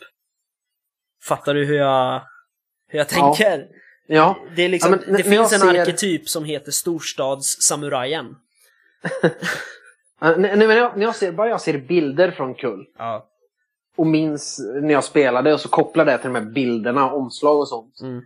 [1.29, 2.22] Fattar du hur jag,
[2.89, 3.35] hur jag Ja.
[3.35, 3.66] tänker?
[4.07, 8.37] Ja, Det, är liksom, Ja, men det finns en ser- arketyp som heter storstadssamurajen.
[10.22, 13.29] Eh, när, när, jag, när jag ser, bara jag ser bilder från Kult Ja.
[13.97, 17.68] och minns när jag spelade och så kopplar det till de här bilderna, omslag och
[17.68, 18.01] sånt.
[18.01, 18.22] Mm.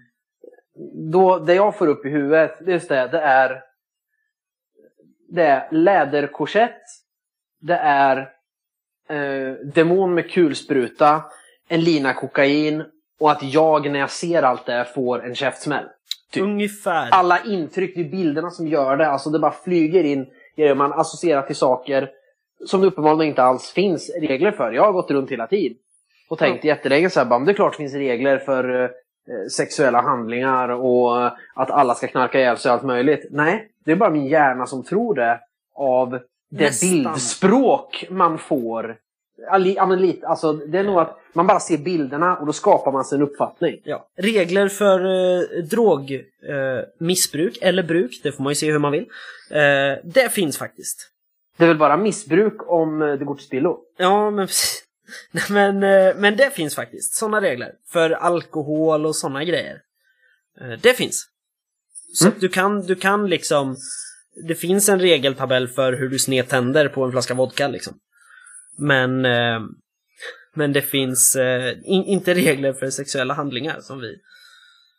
[1.13, 3.63] Då, det jag får upp i huvudet, det är just det, det är,
[5.29, 6.83] det är läderkorsett,
[7.61, 8.17] det är
[9.09, 11.25] eh, demon med kulspruta,
[11.71, 12.85] en lina kokain
[13.21, 15.85] och att jag när jag ser allt det får en käftsmäll.
[16.33, 16.43] Typ.
[16.43, 17.09] Ungefär.
[17.11, 19.07] Alla intryck, det är bilderna som gör det.
[19.09, 22.11] Alltså det bara flyger in grejer man associerar till saker
[22.67, 24.73] som det uppenbarligen inte alls finns regler för.
[24.73, 25.77] Jag har gått runt hela tiden
[26.31, 28.91] och tänkt jättelänge så här, bara, det är klart det finns regler för eh,
[29.57, 33.27] sexuella handlingar och eh, att alla ska knarka ihjäl sig och allt möjligt.
[33.31, 35.41] Nej, det är bara min hjärna som tror det
[35.75, 36.11] av
[36.51, 36.91] det Nästan.
[36.91, 38.97] bildspråk man får.
[39.77, 42.93] Ja, men lite, alltså, det är nog att man bara ser bilderna och då skapar
[42.93, 43.81] man sig en uppfattning.
[43.85, 44.09] Ja.
[44.17, 49.07] Regler för eh, drogmissbruk, eh, eller bruk, det får man ju se hur man vill.
[49.51, 51.11] Eh, det finns faktiskt.
[51.57, 53.79] Det är väl bara missbruk om eh, det går till spillo.
[53.99, 54.85] Ja, men precis.
[55.51, 57.73] Men, eh, men det finns faktiskt sådana regler.
[57.89, 59.81] För alkohol och sådana grejer.
[60.61, 61.27] Eh, det finns.
[62.15, 62.39] Så Mm.
[62.41, 63.77] du kan, du kan liksom...
[64.49, 67.95] Det finns en regeltabell för hur du snedtänder på en flaska vodka liksom.
[68.79, 69.25] Men...
[69.25, 69.61] Eh,
[70.55, 74.17] men det finns eh, in, inte regler för sexuella handlingar som vi...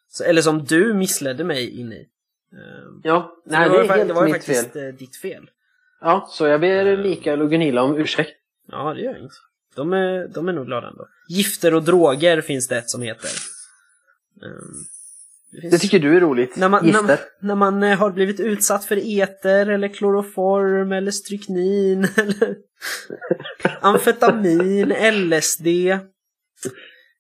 [0.09, 2.07] Så, eller som du missledde mig in i.
[2.53, 4.55] Eh, Ja, så nej det det var, är ju fa- det helt var mitt fel.
[4.55, 5.49] faktiskt eh, ditt fel.
[6.01, 8.31] Ja, så jag ber Mikael och Gunilla om ursäkt.
[8.67, 9.31] Ja, det gör inget.
[9.75, 11.07] De är, de är nog glada ändå.
[11.29, 13.29] Gifter och droger finns det ett som heter.
[14.43, 14.75] Ehm,
[15.51, 16.55] det tycker du är roligt.
[16.55, 22.07] när man, när, när man eh, har blivit utsatt för eter eller kloroform eller stryknin
[22.17, 22.55] eller
[23.81, 25.67] amfetamin, LSD.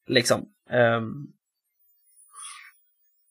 [0.07, 0.45] Liksom.
[0.69, 1.11] Ehm,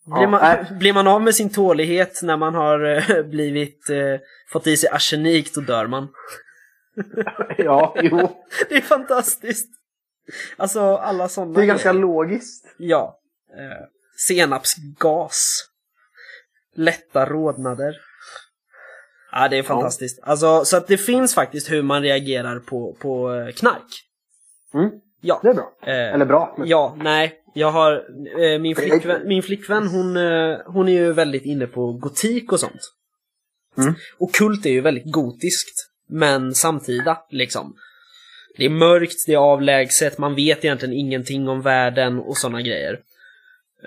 [0.05, 0.79] blir, man, nej.
[0.79, 4.21] blir man av med sin tålighet när man har eh, blivit eh,
[4.53, 6.09] fått i sig arsenik, då dör man.
[7.59, 8.45] Ja, jo.
[8.69, 9.69] Det är fantastiskt.
[10.57, 12.75] Alltså alla sådana Det är ganska logiskt.
[12.79, 13.21] Ja.
[13.57, 13.87] Eh,
[14.29, 15.67] senapsgas.
[16.75, 17.97] Lätta rodnader.
[19.33, 20.21] Ja, det är fantastiskt.
[20.23, 24.05] Alltså, så att det finns faktiskt hur man reagerar på, på eh, knark.
[24.75, 24.91] Mm.
[25.21, 25.41] Ja.
[25.43, 25.73] Det är bra.
[25.83, 26.55] Eh, Eller bra.
[26.59, 26.69] Men...
[26.69, 27.37] Ja, nej.
[27.55, 28.05] Jag har,
[28.41, 32.61] eh, min, flickvän, min flickvän hon, eh, hon är ju väldigt inne på gotik och
[32.61, 32.81] sånt.
[33.79, 33.95] Mm.
[34.19, 37.77] Och kult är ju väldigt gotiskt, men samtida liksom.
[38.57, 43.01] Det är mörkt, det är avlägset, man vet egentligen ingenting om världen och sådana grejer.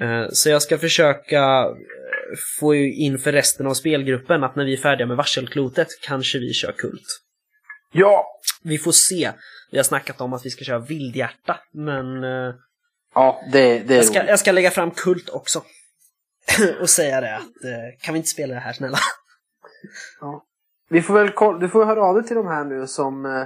[0.01, 4.73] Eh, Så jag ska försöka eh, få in för resten av spelgruppen att när vi
[4.73, 7.05] är färdiga med varselklotet kanske vi kör kult.
[7.91, 8.25] Ja!
[8.63, 9.31] Vi får se.
[9.71, 12.53] Vi har snackat om att vi ska köra vildhjärta, men eh,
[13.15, 15.63] Ja, det, det är jag ska, jag ska lägga fram kult också.
[16.81, 17.43] och säga det att
[18.01, 18.97] kan vi inte spela det här snälla?
[20.89, 23.45] Vi får väl du får höra av dig till de här nu som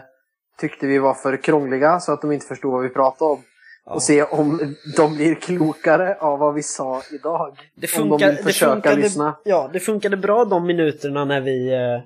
[0.58, 3.44] tyckte vi var för krångliga så att de inte förstod vad vi pratade om.
[3.90, 7.58] Och se om de blir klokare av vad vi sa idag.
[7.76, 9.38] Det om de funkar, vill det försöka funkade, lyssna.
[9.46, 12.00] Ja, det funkade bra de minuterna när vi eh,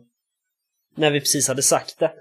[0.96, 2.12] när vi precis hade sagt det.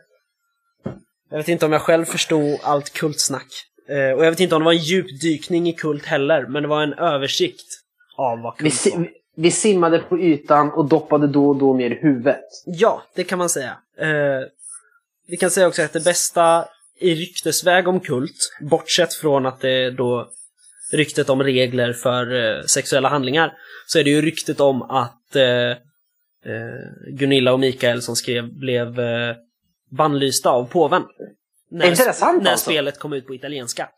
[1.30, 3.46] Jag vet inte om jag själv förstod allt kultsnack.
[3.88, 6.68] Eh, och jag vet inte om det var en djupdykning i kult heller, men det
[6.68, 7.66] var en översikt
[8.16, 8.98] av vad Vi, kult si- var.
[8.98, 12.44] vi- vi simmade på ytan och doppade då och då ner huvudet.
[12.66, 13.76] Ja, det kan man säga.
[13.98, 14.08] Eh,
[15.28, 16.64] vi kan säga också att det bästa
[17.00, 20.30] i ryktesväg om kult, bortsett från att det då
[20.92, 23.52] ryktet om regler för eh, sexuella handlingar,
[23.86, 25.76] så är det ju ryktet om att eh, eh,
[27.12, 29.34] Gunilla och Mikael som skrev blev eh,
[29.90, 31.02] bannlysta av påven.
[31.70, 32.70] När, Är inte det sant, när alltså?
[32.70, 33.88] spelet kom ut på italienska.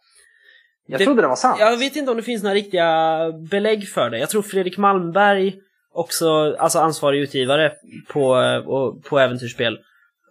[0.87, 1.57] Jag Det- trodde det var sant.
[1.61, 3.19] Jag vet inte om det finns några riktiga
[3.51, 4.19] belägg för det.
[4.19, 5.55] Jag tror Fredrik Malmberg,
[5.93, 7.73] också alltså ansvarig utgivare
[8.09, 8.29] på,
[8.67, 9.79] och- på äventyrsspel,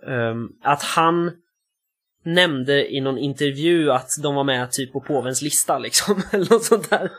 [0.07, 1.31] ehm, att han
[2.23, 6.63] nämnde i någon intervju att de var med typ på påvens lista liksom, eller något
[6.63, 7.11] sånt där.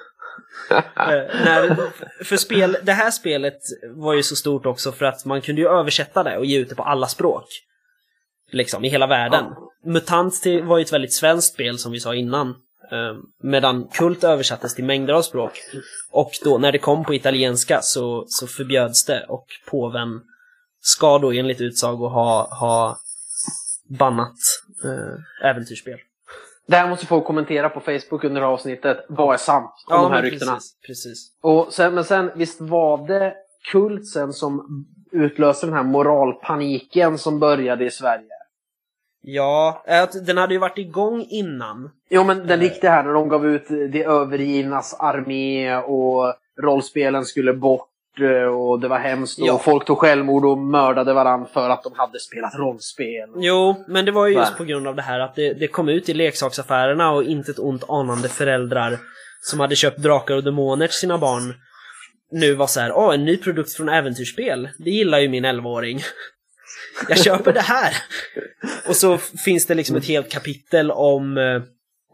[0.70, 1.76] Eh, när,
[2.24, 3.58] för spel, det här spelet
[3.96, 6.68] var ju så stort också för att man kunde ju översätta det och ge ut
[6.68, 7.44] det på alla språk.
[8.52, 9.44] Liksom, i hela världen.
[9.84, 12.48] Mutant till, var ju ett väldigt svenskt spel som vi sa innan.
[12.92, 15.52] Eh, medan Kult översattes till mängder av språk.
[16.10, 20.20] Och då när det kom på italienska så, så förbjöds det och påven
[20.80, 22.96] ska då enligt utsago ha, ha
[23.98, 24.36] bannat
[24.84, 25.98] eh, äventyrsspel.
[26.66, 29.04] Det här måste folk kommentera på Facebook under avsnittet.
[29.08, 30.52] Vad är sant om de här ryktena?
[30.52, 31.32] Precis, precis.
[31.42, 33.34] Och sen, men sen, visst var det
[33.72, 38.28] Kult sen som utlöste den här moralpaniken som började i Sverige?
[39.20, 41.90] Ja, att den hade ju varit igång innan.
[42.10, 47.52] Jo men den riktiga här när de gav ut Det övergivnas armé och rollspelen skulle
[47.52, 47.91] bort eh,
[48.50, 49.52] och det var hemskt Ja.
[49.52, 53.28] och folk tog självmord och mördade varandra för att de hade spelat rollspel.
[53.36, 55.88] Jo, men det var ju just på grund av det här att det, det kom
[55.88, 58.98] ut i leksaksaffärerna och inte ett ont anande föräldrar
[59.42, 61.54] som hade köpt Drakar och Demoner till sina barn
[62.32, 64.68] nu var så här, åh, en ny produkt från äventyrsspel.
[64.78, 66.00] Det gillar ju min 11-åring.
[67.08, 67.96] Jag köper det här!
[68.88, 71.62] Och så finns det liksom ett helt kapitel om, eh,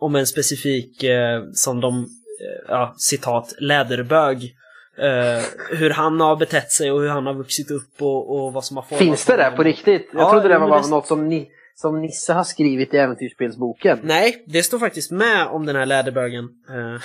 [0.01, 4.55] om en specifik, eh, som de, eh, ja, citat, läderbög.
[5.01, 5.43] Eh,
[5.79, 8.77] hur han har betett sig och hur han har vuxit upp och, och vad som
[8.77, 10.09] har format Finns det där på riktigt?
[10.13, 12.97] Jag Ja, trodde det var bara det- något som, ni, som Nisse har skrivit i
[12.97, 13.99] Äventyrsspelsboken.
[14.03, 16.45] Nej, det står faktiskt med om den här läderbögen.
[16.45, 17.01] Eh,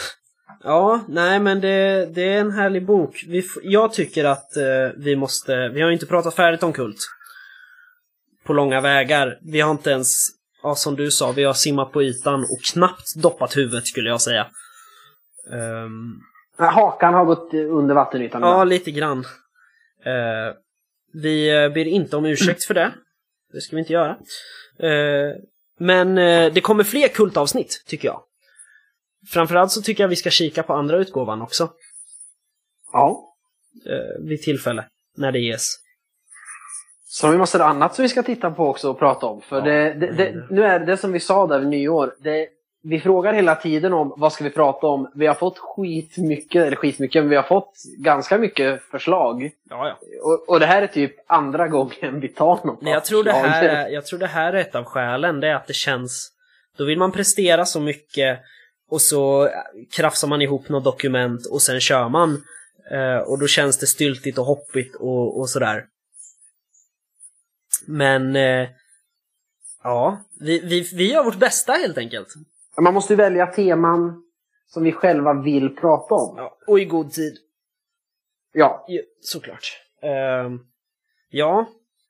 [0.63, 3.23] ja, nej men det, det är en härlig bok.
[3.27, 4.63] Vi, jag tycker att eh,
[4.97, 6.97] vi måste, vi har ju inte pratat färdigt om Kult.
[8.45, 9.37] På långa vägar.
[9.41, 10.27] Vi har inte ens,
[10.63, 14.21] ja som du sa, vi har simmat på ytan och knappt doppat huvudet skulle jag
[14.21, 14.47] säga.
[15.51, 15.89] Nej,
[16.57, 18.41] Hakan har gått under vattenytan.
[18.41, 19.19] ja, lite grann.
[20.05, 20.55] Eh,
[21.13, 22.91] vi eh, ber inte om ursäkt för det.
[23.53, 24.11] Det ska vi inte göra.
[24.79, 25.35] Eh,
[25.79, 28.23] men eh, det kommer fler kultavsnitt, tycker jag.
[29.29, 31.69] Framförallt så tycker jag vi ska kika på andra utgåvan också.
[32.93, 33.29] ja.
[33.85, 34.85] Eh, vid tillfälle,
[35.17, 35.79] när det ges.
[37.07, 39.41] Så vi massor annat som vi ska titta på också och prata om.
[39.41, 39.63] För Ja.
[39.63, 42.15] det, det, det, nu är det som vi sa där vid nyår.
[42.19, 42.47] Det,
[42.85, 45.11] vi frågar hela tiden om vad ska vi prata om.
[45.15, 49.51] Vi har fått skitmycket, eller skitmycket, men vi har fått ganska mycket förslag.
[49.69, 49.99] Ja, ja.
[50.23, 53.31] Och, och det här är typ andra gången vi tar något Men jag tror, det
[53.31, 56.31] här är, jag tror det här är ett av skälen, det är att det känns...
[56.77, 58.39] Då vill man prestera så mycket
[58.89, 59.49] och så
[59.95, 62.43] krafsar man ihop något dokument och sen kör man.
[62.91, 65.85] Eh, och då känns det styltigt och hoppigt och, och sådär.
[67.87, 68.35] Men...
[68.35, 68.67] Eh,
[69.83, 72.27] ja, vi, vi, vi gör vårt bästa helt enkelt.
[72.81, 74.23] Man måste välja teman
[74.67, 76.33] som vi själva vill prata om.
[76.37, 77.33] Ja, och i god tid.
[78.53, 78.85] Ja,
[79.21, 79.81] såklart.
[80.01, 80.59] Ehm,
[81.29, 81.65] ja,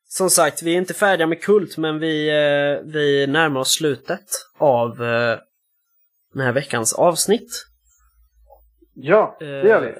[0.08, 4.26] som sagt, vi är inte färdiga med Kult, men vi, eh, vi närmar oss slutet
[4.58, 5.38] av eh,
[6.34, 7.66] den här veckans avsnitt.
[8.94, 9.88] ja det gör vi.
[9.88, 9.94] Eh,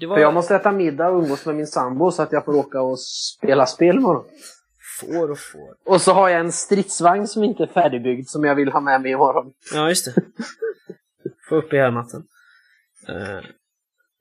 [0.00, 2.44] Det var För jag måste äta middag och umgås med min sambo så att jag
[2.44, 4.24] får åka och spela spel imorgon.
[5.00, 5.92] Får och får.
[5.92, 9.02] Och så har jag en stridsvagn som inte är färdigbyggd som jag vill ha med
[9.02, 9.52] mig imorgon.
[9.74, 10.22] Ja, just det.
[11.48, 12.22] Få upp i härdmatten.
[13.08, 13.40] Uh,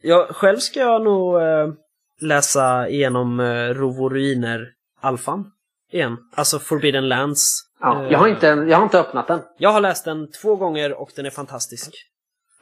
[0.01, 1.73] ja, själv ska jag nog uh,
[2.21, 4.67] läsa igenom uh, Rovo Ruiner
[5.01, 5.51] Alfan
[5.91, 6.17] igen.
[6.35, 7.69] Alltså Forbidden Lands.
[7.79, 9.41] Ja, Eh, jag, har inte, jag har inte öppnat den.
[9.57, 11.91] Jag har läst den två gånger och den är fantastisk.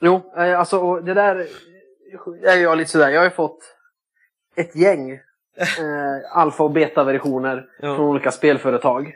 [0.01, 1.47] Jo, eh, alltså det där
[2.43, 3.09] är jag lite sådär.
[3.09, 3.59] Jag har ju fått
[4.55, 5.19] ett gäng
[5.79, 7.95] eh, alfa och beta-versioner Ja.
[7.95, 9.15] från olika spelföretag.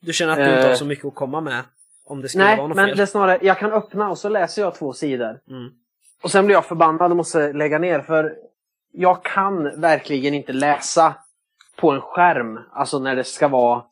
[0.00, 0.74] Du känner att du inte har Eh.
[0.74, 1.62] så mycket att komma med
[2.06, 2.96] om det skulle Nej, vara något men fel?
[2.96, 5.40] det är snarare, jag kan öppna och så läser jag två sidor.
[5.50, 5.70] Mm.
[6.22, 8.34] Och sen blir jag förbannad och måste lägga ner för
[8.92, 11.14] jag kan verkligen inte läsa
[11.76, 13.82] på en skärm, alltså när det ska vara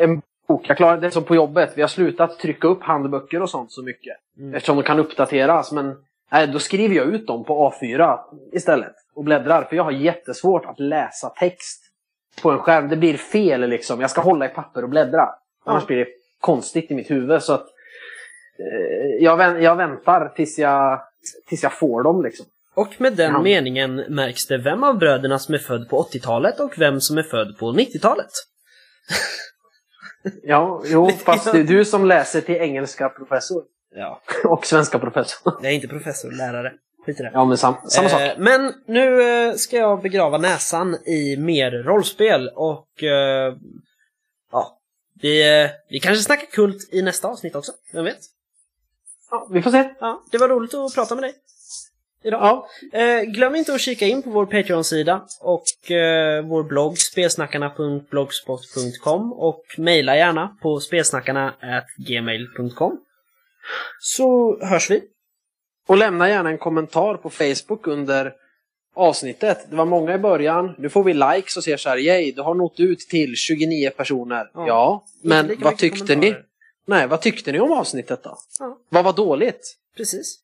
[0.00, 0.68] en bok.
[0.68, 3.82] Jag klarar det som på jobbet, vi har slutat trycka upp handböcker och sånt så
[3.82, 4.16] mycket.
[4.38, 4.54] Mm.
[4.54, 5.96] Eftersom de kan uppdateras, men
[6.32, 8.18] nej, då skriver jag ut dem på A4
[8.52, 9.62] istället och bläddrar.
[9.64, 11.82] För jag har jättesvårt att läsa text
[12.42, 12.88] på en skärm.
[12.88, 14.00] Det blir fel liksom.
[14.00, 15.28] Jag ska hålla i papper och bläddra.
[15.64, 16.06] Annars blir det
[16.40, 17.42] konstigt i mitt huvud.
[17.42, 17.66] Så att,
[18.58, 21.00] eh, jag, vän, jag väntar tills jag,
[21.48, 22.46] tills jag får dem liksom.
[22.74, 23.42] Och med den Ja.
[23.42, 27.22] meningen märks det vem av bröderna som är född på 80-talet och vem som är
[27.22, 28.30] född på 90-talet.
[30.42, 33.62] Ja, jo, fast det är du som läser till engelska professor.
[33.94, 34.20] Ja.
[34.44, 35.52] Och svenska professor.
[35.62, 36.72] Jag är inte professor, lärare.
[37.06, 37.30] Skit i det.
[37.34, 38.20] Ja, men sam, samma sak.
[38.20, 43.54] Eh, men nu eh, ska jag begrava näsan i mer rollspel och eh,
[44.52, 44.78] ja,
[45.20, 48.18] vi, eh, vi kanske snackar kult i nästa avsnitt också, vem vet?
[49.30, 49.90] Ja, vi får se.
[50.00, 51.34] Ja, det var roligt att prata med dig
[52.24, 52.40] idag.
[52.42, 59.32] Ja, Eh, glöm inte att kika in på vår Patreon-sida och eh, vår blogg spelsnackarna.blogspot.com
[59.32, 63.00] och mejla gärna på spelsnackarna@gmail.com.
[63.98, 65.02] Så hörs vi.
[65.86, 68.32] Och lämna gärna en kommentar på Facebook under
[68.94, 69.66] avsnittet.
[69.70, 70.74] Det var många i början.
[70.78, 73.90] Nu får vi likes och ser så här, yay, du har nått ut till 29
[73.90, 74.50] personer.
[74.54, 74.66] Ja.
[74.66, 76.36] Ja, men vad tyckte ni?
[76.86, 78.38] Nej, vad tyckte ni om avsnittet då?
[78.58, 78.78] Ja.
[78.88, 79.76] Vad var dåligt?
[79.96, 80.38] Precis.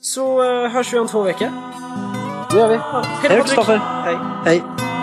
[0.00, 1.48] Så eh, hörs vi om två veckor.
[2.50, 2.74] Det gör vi.
[2.74, 3.76] Ja, Hej då, Kristoffer.
[3.76, 4.16] Hej.
[4.44, 4.93] Hej.